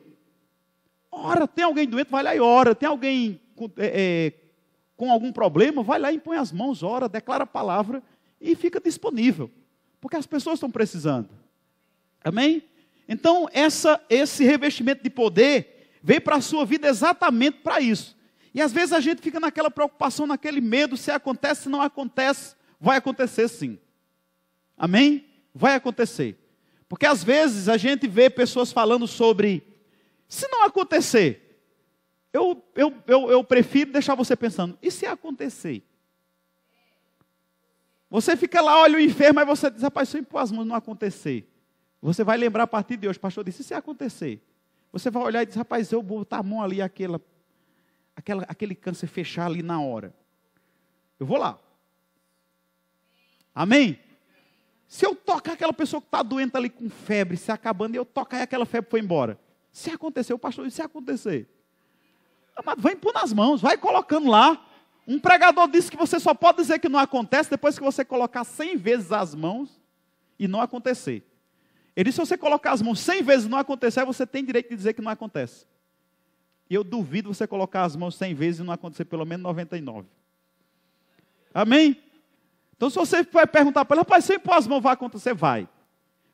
[1.11, 2.73] Ora, tem alguém doente, vai lá e ora.
[2.73, 3.41] Tem alguém
[3.77, 4.42] é, é,
[4.95, 8.01] com algum problema, vai lá e põe as mãos, ora, declara a palavra
[8.39, 9.49] e fica disponível.
[9.99, 11.29] Porque as pessoas estão precisando.
[12.23, 12.63] Amém?
[13.07, 18.15] Então, essa, esse revestimento de poder veio para a sua vida exatamente para isso.
[18.53, 22.55] E às vezes a gente fica naquela preocupação, naquele medo, se acontece, se não acontece,
[22.79, 23.79] vai acontecer sim.
[24.77, 25.25] Amém?
[25.53, 26.37] Vai acontecer.
[26.87, 29.63] Porque às vezes a gente vê pessoas falando sobre,
[30.27, 31.42] se não acontecer,
[32.33, 35.83] eu, eu, eu, eu prefiro deixar você pensando, e se acontecer?
[38.09, 40.65] Você fica lá, olha o enfermo, aí você diz, rapaz, se eu impor as mãos
[40.65, 41.47] não acontecer.
[42.01, 44.41] Você vai lembrar a partir de hoje, pastor disse, e se acontecer?
[44.91, 47.21] Você vai olhar e diz, rapaz, eu botar a mão ali, aquela,
[48.15, 50.13] aquela, aquele câncer fechar ali na hora.
[51.19, 51.59] Eu vou lá.
[53.53, 53.99] Amém?
[54.87, 58.05] Se eu tocar aquela pessoa que está doente ali com febre, se acabando, e eu
[58.05, 59.39] tocar e aquela febre foi embora.
[59.71, 61.47] Se acontecer, o pastor disse, se acontecer.
[62.55, 64.63] Amado, vai impor nas mãos, vai colocando lá.
[65.07, 68.43] Um pregador disse que você só pode dizer que não acontece depois que você colocar
[68.43, 69.81] cem vezes as mãos
[70.39, 71.23] e não acontecer.
[71.95, 74.69] Ele disse: se você colocar as mãos cem vezes e não acontecer, você tem direito
[74.69, 75.65] de dizer que não acontece.
[76.69, 80.07] E eu duvido você colocar as mãos cem vezes e não acontecer pelo menos 99.
[81.53, 82.01] Amém?
[82.75, 85.33] Então, se você vai perguntar para ele, rapaz, se eu impor as mãos, vai acontecer?
[85.33, 85.67] Vai.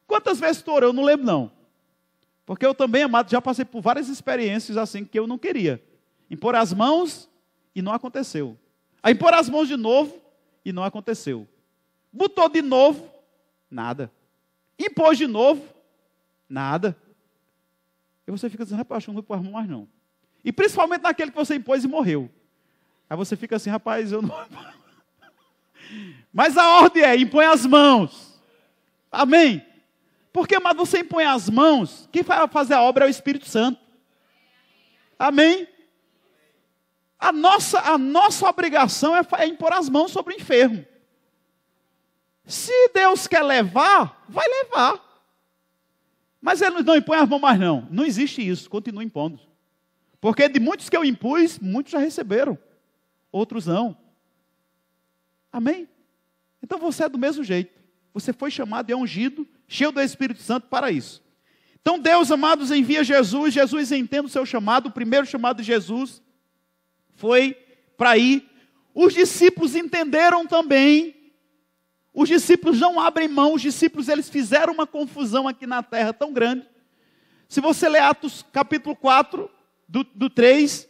[0.08, 0.90] Quantas vezes tu orou?
[0.90, 1.52] Eu não lembro, não.
[2.46, 5.84] Porque eu também, amado, já passei por várias experiências assim que eu não queria.
[6.30, 7.30] Impor as mãos
[7.74, 8.58] e não aconteceu.
[9.02, 10.20] Aí impor as mãos de novo
[10.64, 11.48] e não aconteceu.
[12.12, 13.10] Botou de novo,
[13.70, 14.12] nada.
[14.78, 15.64] Impôs de novo,
[16.48, 16.96] nada.
[18.28, 19.88] E você fica dizendo, rapaz, que não vou mãos mais não.
[20.44, 22.30] E principalmente naquele que você impôs e morreu.
[23.10, 24.36] Aí você fica assim, rapaz, eu não.
[26.32, 28.40] Mas a ordem é: impõe as mãos.
[29.12, 29.66] Amém?
[30.32, 33.82] Porque, mas você impõe as mãos, quem vai fazer a obra é o Espírito Santo.
[35.18, 35.68] Amém?
[37.20, 40.86] A nossa, a nossa obrigação é, é impor as mãos sobre o enfermo.
[42.46, 45.06] Se Deus quer levar, vai levar.
[46.42, 47.86] Mas ele não impõe as mãos mais não.
[47.92, 49.40] Não existe isso, continua impondo.
[50.22, 52.58] Porque de muitos que eu impus, muitos já receberam.
[53.32, 53.98] Outros não.
[55.52, 55.90] Amém?
[56.64, 57.78] Então você é do mesmo jeito.
[58.14, 61.22] Você foi chamado e é ungido, cheio do Espírito Santo para isso.
[61.82, 63.54] Então Deus, amados, envia Jesus.
[63.54, 64.88] Jesus entende o seu chamado.
[64.88, 66.22] O primeiro chamado de Jesus
[67.20, 67.54] foi
[67.98, 68.50] para ir.
[68.96, 71.16] Os discípulos entenderam também.
[72.14, 76.34] Os discípulos não abrem mão, os discípulos eles fizeram uma confusão aqui na terra tão
[76.34, 76.66] grande.
[77.48, 79.50] Se você ler Atos capítulo 4,
[79.88, 80.88] do, do 3,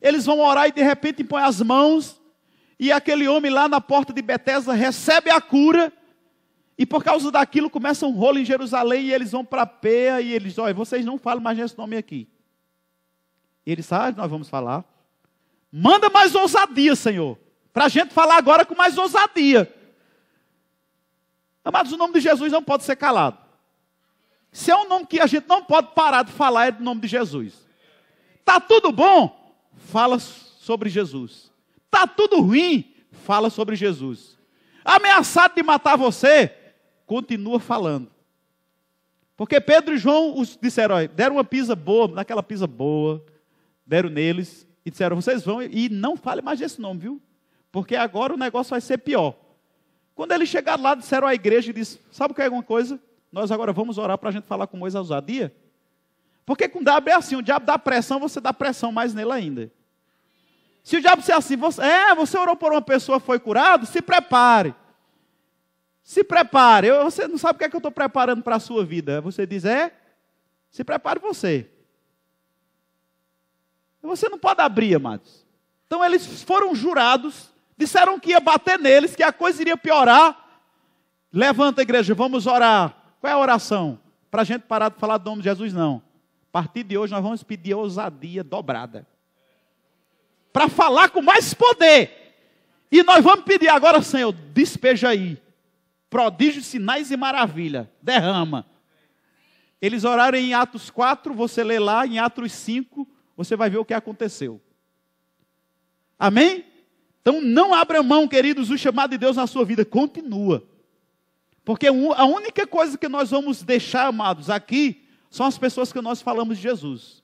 [0.00, 2.20] eles vão orar e de repente põem as mãos,
[2.78, 5.92] e aquele homem lá na porta de Betesda recebe a cura,
[6.78, 10.20] e por causa daquilo começa um rolo em Jerusalém, e eles vão para a peia,
[10.20, 12.28] e eles, olha, vocês não falam mais esse nome aqui.
[13.64, 14.84] E eles, ah, nós vamos falar.
[15.72, 17.38] Manda mais ousadia, Senhor.
[17.72, 19.72] Para a gente falar agora com mais ousadia.
[21.64, 23.38] Amados, o nome de Jesus não pode ser calado.
[24.50, 27.00] Se é um nome que a gente não pode parar de falar, é o nome
[27.00, 27.66] de Jesus.
[28.44, 29.56] Tá tudo bom?
[29.74, 31.50] Fala sobre Jesus.
[31.90, 32.94] Tá tudo ruim?
[33.24, 34.36] Fala sobre Jesus.
[34.84, 36.54] Ameaçado de matar você?
[37.06, 38.10] Continua falando.
[39.36, 43.24] Porque Pedro e João os disseram, deram uma pisa boa, naquela pisa boa,
[43.86, 47.22] deram neles, e disseram: vocês vão e não fale mais desse nome, viu?
[47.70, 49.34] Porque agora o negócio vai ser pior.
[50.14, 53.00] Quando eles chegaram lá, disseram à igreja e Sabe o que é alguma coisa?
[53.30, 55.54] Nós agora vamos orar para a gente falar com Moisés ousadia.
[56.44, 59.32] Porque com o diabo é assim: o diabo dá pressão, você dá pressão mais nele
[59.32, 59.72] ainda.
[60.84, 64.02] Se o diabo disser assim, você, é, você orou por uma pessoa, foi curado, se
[64.02, 64.74] prepare.
[66.02, 66.88] Se prepare.
[66.88, 69.20] Eu, você não sabe o que é que eu estou preparando para a sua vida.
[69.20, 69.92] Você diz, é,
[70.70, 71.70] se prepare você.
[74.02, 75.46] Você não pode abrir, amados.
[75.86, 80.38] Então eles foram jurados, disseram que ia bater neles, que a coisa iria piorar.
[81.32, 82.94] Levanta a igreja, vamos orar.
[83.20, 83.98] Qual é a oração?
[84.30, 86.02] Para a gente parar de falar do nome de Jesus, não.
[86.48, 89.06] A partir de hoje nós vamos pedir ousadia dobrada.
[90.52, 92.34] Para falar com mais poder.
[92.90, 95.40] E nós vamos pedir agora, Senhor, despeja aí.
[96.10, 97.90] Prodígios, sinais e maravilha.
[98.02, 98.66] Derrama.
[99.80, 103.08] Eles oraram em Atos 4, você lê lá, em Atos 5,
[103.44, 104.60] você vai ver o que aconteceu.
[106.18, 106.64] Amém?
[107.20, 109.84] Então não abra mão, queridos, o chamado de Deus na sua vida.
[109.84, 110.66] Continua.
[111.64, 116.20] Porque a única coisa que nós vamos deixar, amados, aqui, são as pessoas que nós
[116.20, 117.22] falamos de Jesus.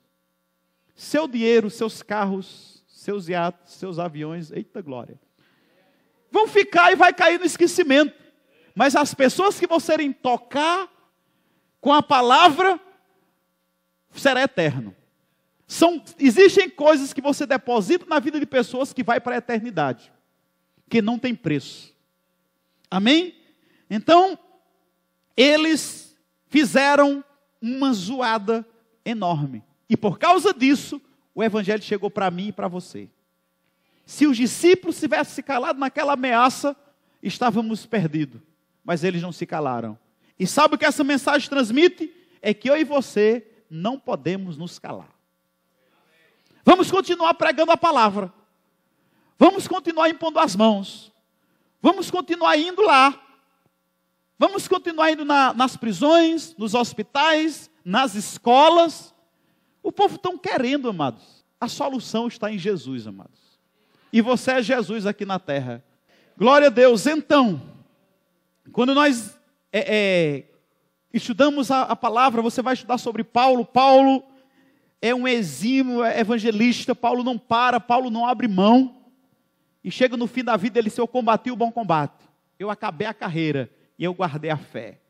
[0.95, 5.21] Seu dinheiro, seus carros, seus iates, seus aviões, eita glória.
[6.31, 8.15] Vão ficar e vai cair no esquecimento.
[8.75, 10.89] Mas as pessoas que vão serem tocar
[11.81, 12.81] com a palavra,
[14.13, 14.95] será eterno.
[15.69, 20.11] São, existem coisas que você deposita na vida de pessoas que vai para a eternidade,
[20.89, 21.95] que não tem preço.
[22.91, 23.35] Amém?
[23.91, 24.39] Então,
[25.37, 26.17] eles
[26.47, 27.23] fizeram
[27.61, 28.67] uma zoada
[29.05, 29.63] enorme.
[29.91, 31.03] E por causa disso,
[31.35, 33.11] o evangelho chegou para mim e para você.
[34.07, 36.75] Se os discípulos tivessem se calado naquela ameaça,
[37.23, 38.41] estávamos perdidos.
[38.83, 39.99] Mas eles não se calaram.
[40.39, 42.11] E sabe o que essa mensagem transmite?
[42.41, 45.18] É que eu e você não podemos nos calar.
[46.69, 48.31] Vamos continuar pregando a palavra.
[49.39, 51.11] Vamos continuar impondo as mãos.
[51.81, 53.19] Vamos continuar indo lá.
[54.39, 59.15] Vamos continuar indo na, nas prisões, nos hospitais, nas escolas.
[59.83, 61.43] O povo está querendo, amados.
[61.59, 63.59] A solução está em Jesus, amados.
[64.13, 65.83] E você é Jesus aqui na terra.
[66.37, 67.07] Glória a Deus.
[67.07, 67.63] Então,
[68.73, 69.39] quando nós
[69.73, 70.45] é, é,
[71.15, 73.65] estudamos a, a palavra, você vai estudar sobre Paulo.
[73.65, 74.23] Paulo
[75.01, 76.95] é um exímio evangelista.
[76.95, 79.03] Paulo não para, Paulo não abre mão.
[79.83, 82.29] E chega no fim da vida, ele disse: Eu combati o bom combate.
[82.59, 85.01] Eu acabei a carreira e eu guardei a fé.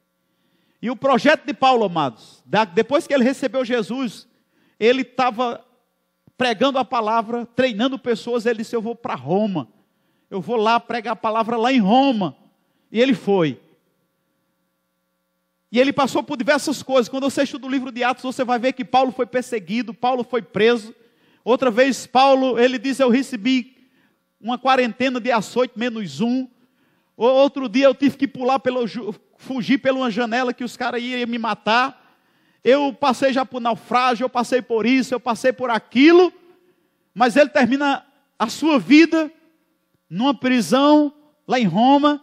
[0.80, 2.42] E o projeto de Paulo, amados,
[2.74, 4.28] depois que ele recebeu Jesus,
[4.78, 5.64] ele estava
[6.36, 8.46] pregando a palavra, treinando pessoas.
[8.46, 9.68] Ele disse: Eu vou para Roma.
[10.30, 12.36] Eu vou lá pregar a palavra lá em Roma.
[12.92, 13.60] E ele foi.
[15.70, 17.08] E ele passou por diversas coisas.
[17.08, 20.24] Quando você estuda o livro de Atos, você vai ver que Paulo foi perseguido, Paulo
[20.24, 20.94] foi preso.
[21.44, 23.76] Outra vez, Paulo, ele diz: Eu recebi
[24.40, 26.48] uma quarentena de açoite menos um.
[27.16, 28.84] Outro dia eu tive que pular pelo,
[29.36, 32.16] fugir pela janela que os caras iam me matar.
[32.62, 36.32] Eu passei já por naufrágio, eu passei por isso, eu passei por aquilo.
[37.12, 38.06] Mas ele termina
[38.38, 39.30] a sua vida
[40.08, 41.12] numa prisão
[41.46, 42.22] lá em Roma,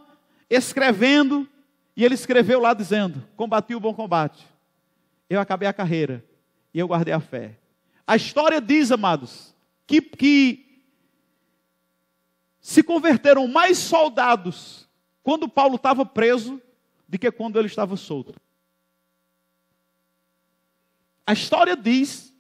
[0.50, 1.48] escrevendo
[1.96, 4.46] e ele escreveu lá dizendo: Combati o bom combate,
[5.30, 6.24] eu acabei a carreira
[6.74, 7.58] e eu guardei a fé.
[8.06, 9.56] A história diz, amados,
[9.88, 10.84] que, que
[12.60, 14.88] se converteram mais soldados
[15.24, 16.62] quando Paulo estava preso
[17.08, 18.40] do que quando ele estava solto.
[21.26, 22.32] A história diz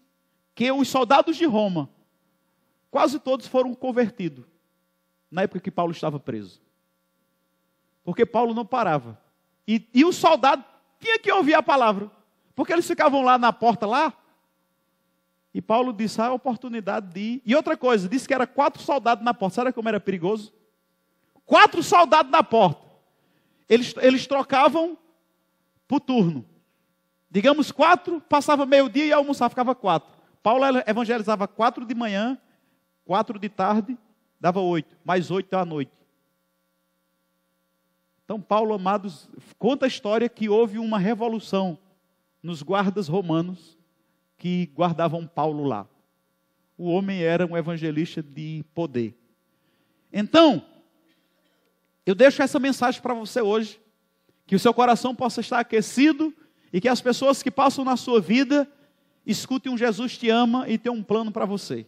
[0.53, 1.89] que os soldados de Roma,
[2.91, 4.45] quase todos foram convertidos
[5.31, 6.61] na época que Paulo estava preso.
[8.03, 9.19] Porque Paulo não parava.
[9.67, 10.63] E, e o soldado
[10.99, 12.09] tinha que ouvir a palavra.
[12.55, 14.13] Porque eles ficavam lá na porta lá.
[15.53, 17.41] E Paulo disse ah, a oportunidade de ir.
[17.45, 19.55] E outra coisa, disse que era quatro soldados na porta.
[19.55, 20.53] Sabe como era perigoso?
[21.45, 22.85] Quatro soldados na porta.
[23.67, 24.97] Eles, eles trocavam
[25.87, 26.45] por turno.
[27.29, 30.15] Digamos quatro, passava meio-dia e almoçava, ficava quatro.
[30.41, 32.37] Paulo evangelizava quatro de manhã,
[33.03, 33.97] quatro de tarde,
[34.39, 35.91] dava oito, mais oito à noite.
[38.25, 41.77] Então, Paulo, amados, conta a história que houve uma revolução
[42.41, 43.77] nos guardas romanos
[44.35, 45.87] que guardavam Paulo lá.
[46.75, 49.15] O homem era um evangelista de poder.
[50.11, 50.65] Então,
[52.03, 53.79] eu deixo essa mensagem para você hoje,
[54.47, 56.33] que o seu coração possa estar aquecido
[56.73, 58.67] e que as pessoas que passam na sua vida
[59.23, 61.85] escutem um Jesus te ama e tem um plano para você.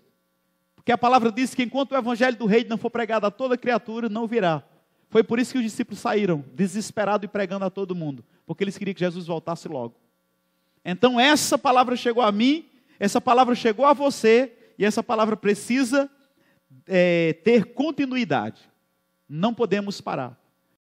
[0.75, 3.57] Porque a palavra diz que enquanto o evangelho do rei não for pregado a toda
[3.57, 4.63] criatura, não virá.
[5.09, 8.77] Foi por isso que os discípulos saíram, desesperados e pregando a todo mundo, porque eles
[8.77, 9.95] queriam que Jesus voltasse logo.
[10.83, 16.09] Então, essa palavra chegou a mim, essa palavra chegou a você, e essa palavra precisa
[16.85, 18.61] é, ter continuidade.
[19.27, 20.37] Não podemos parar.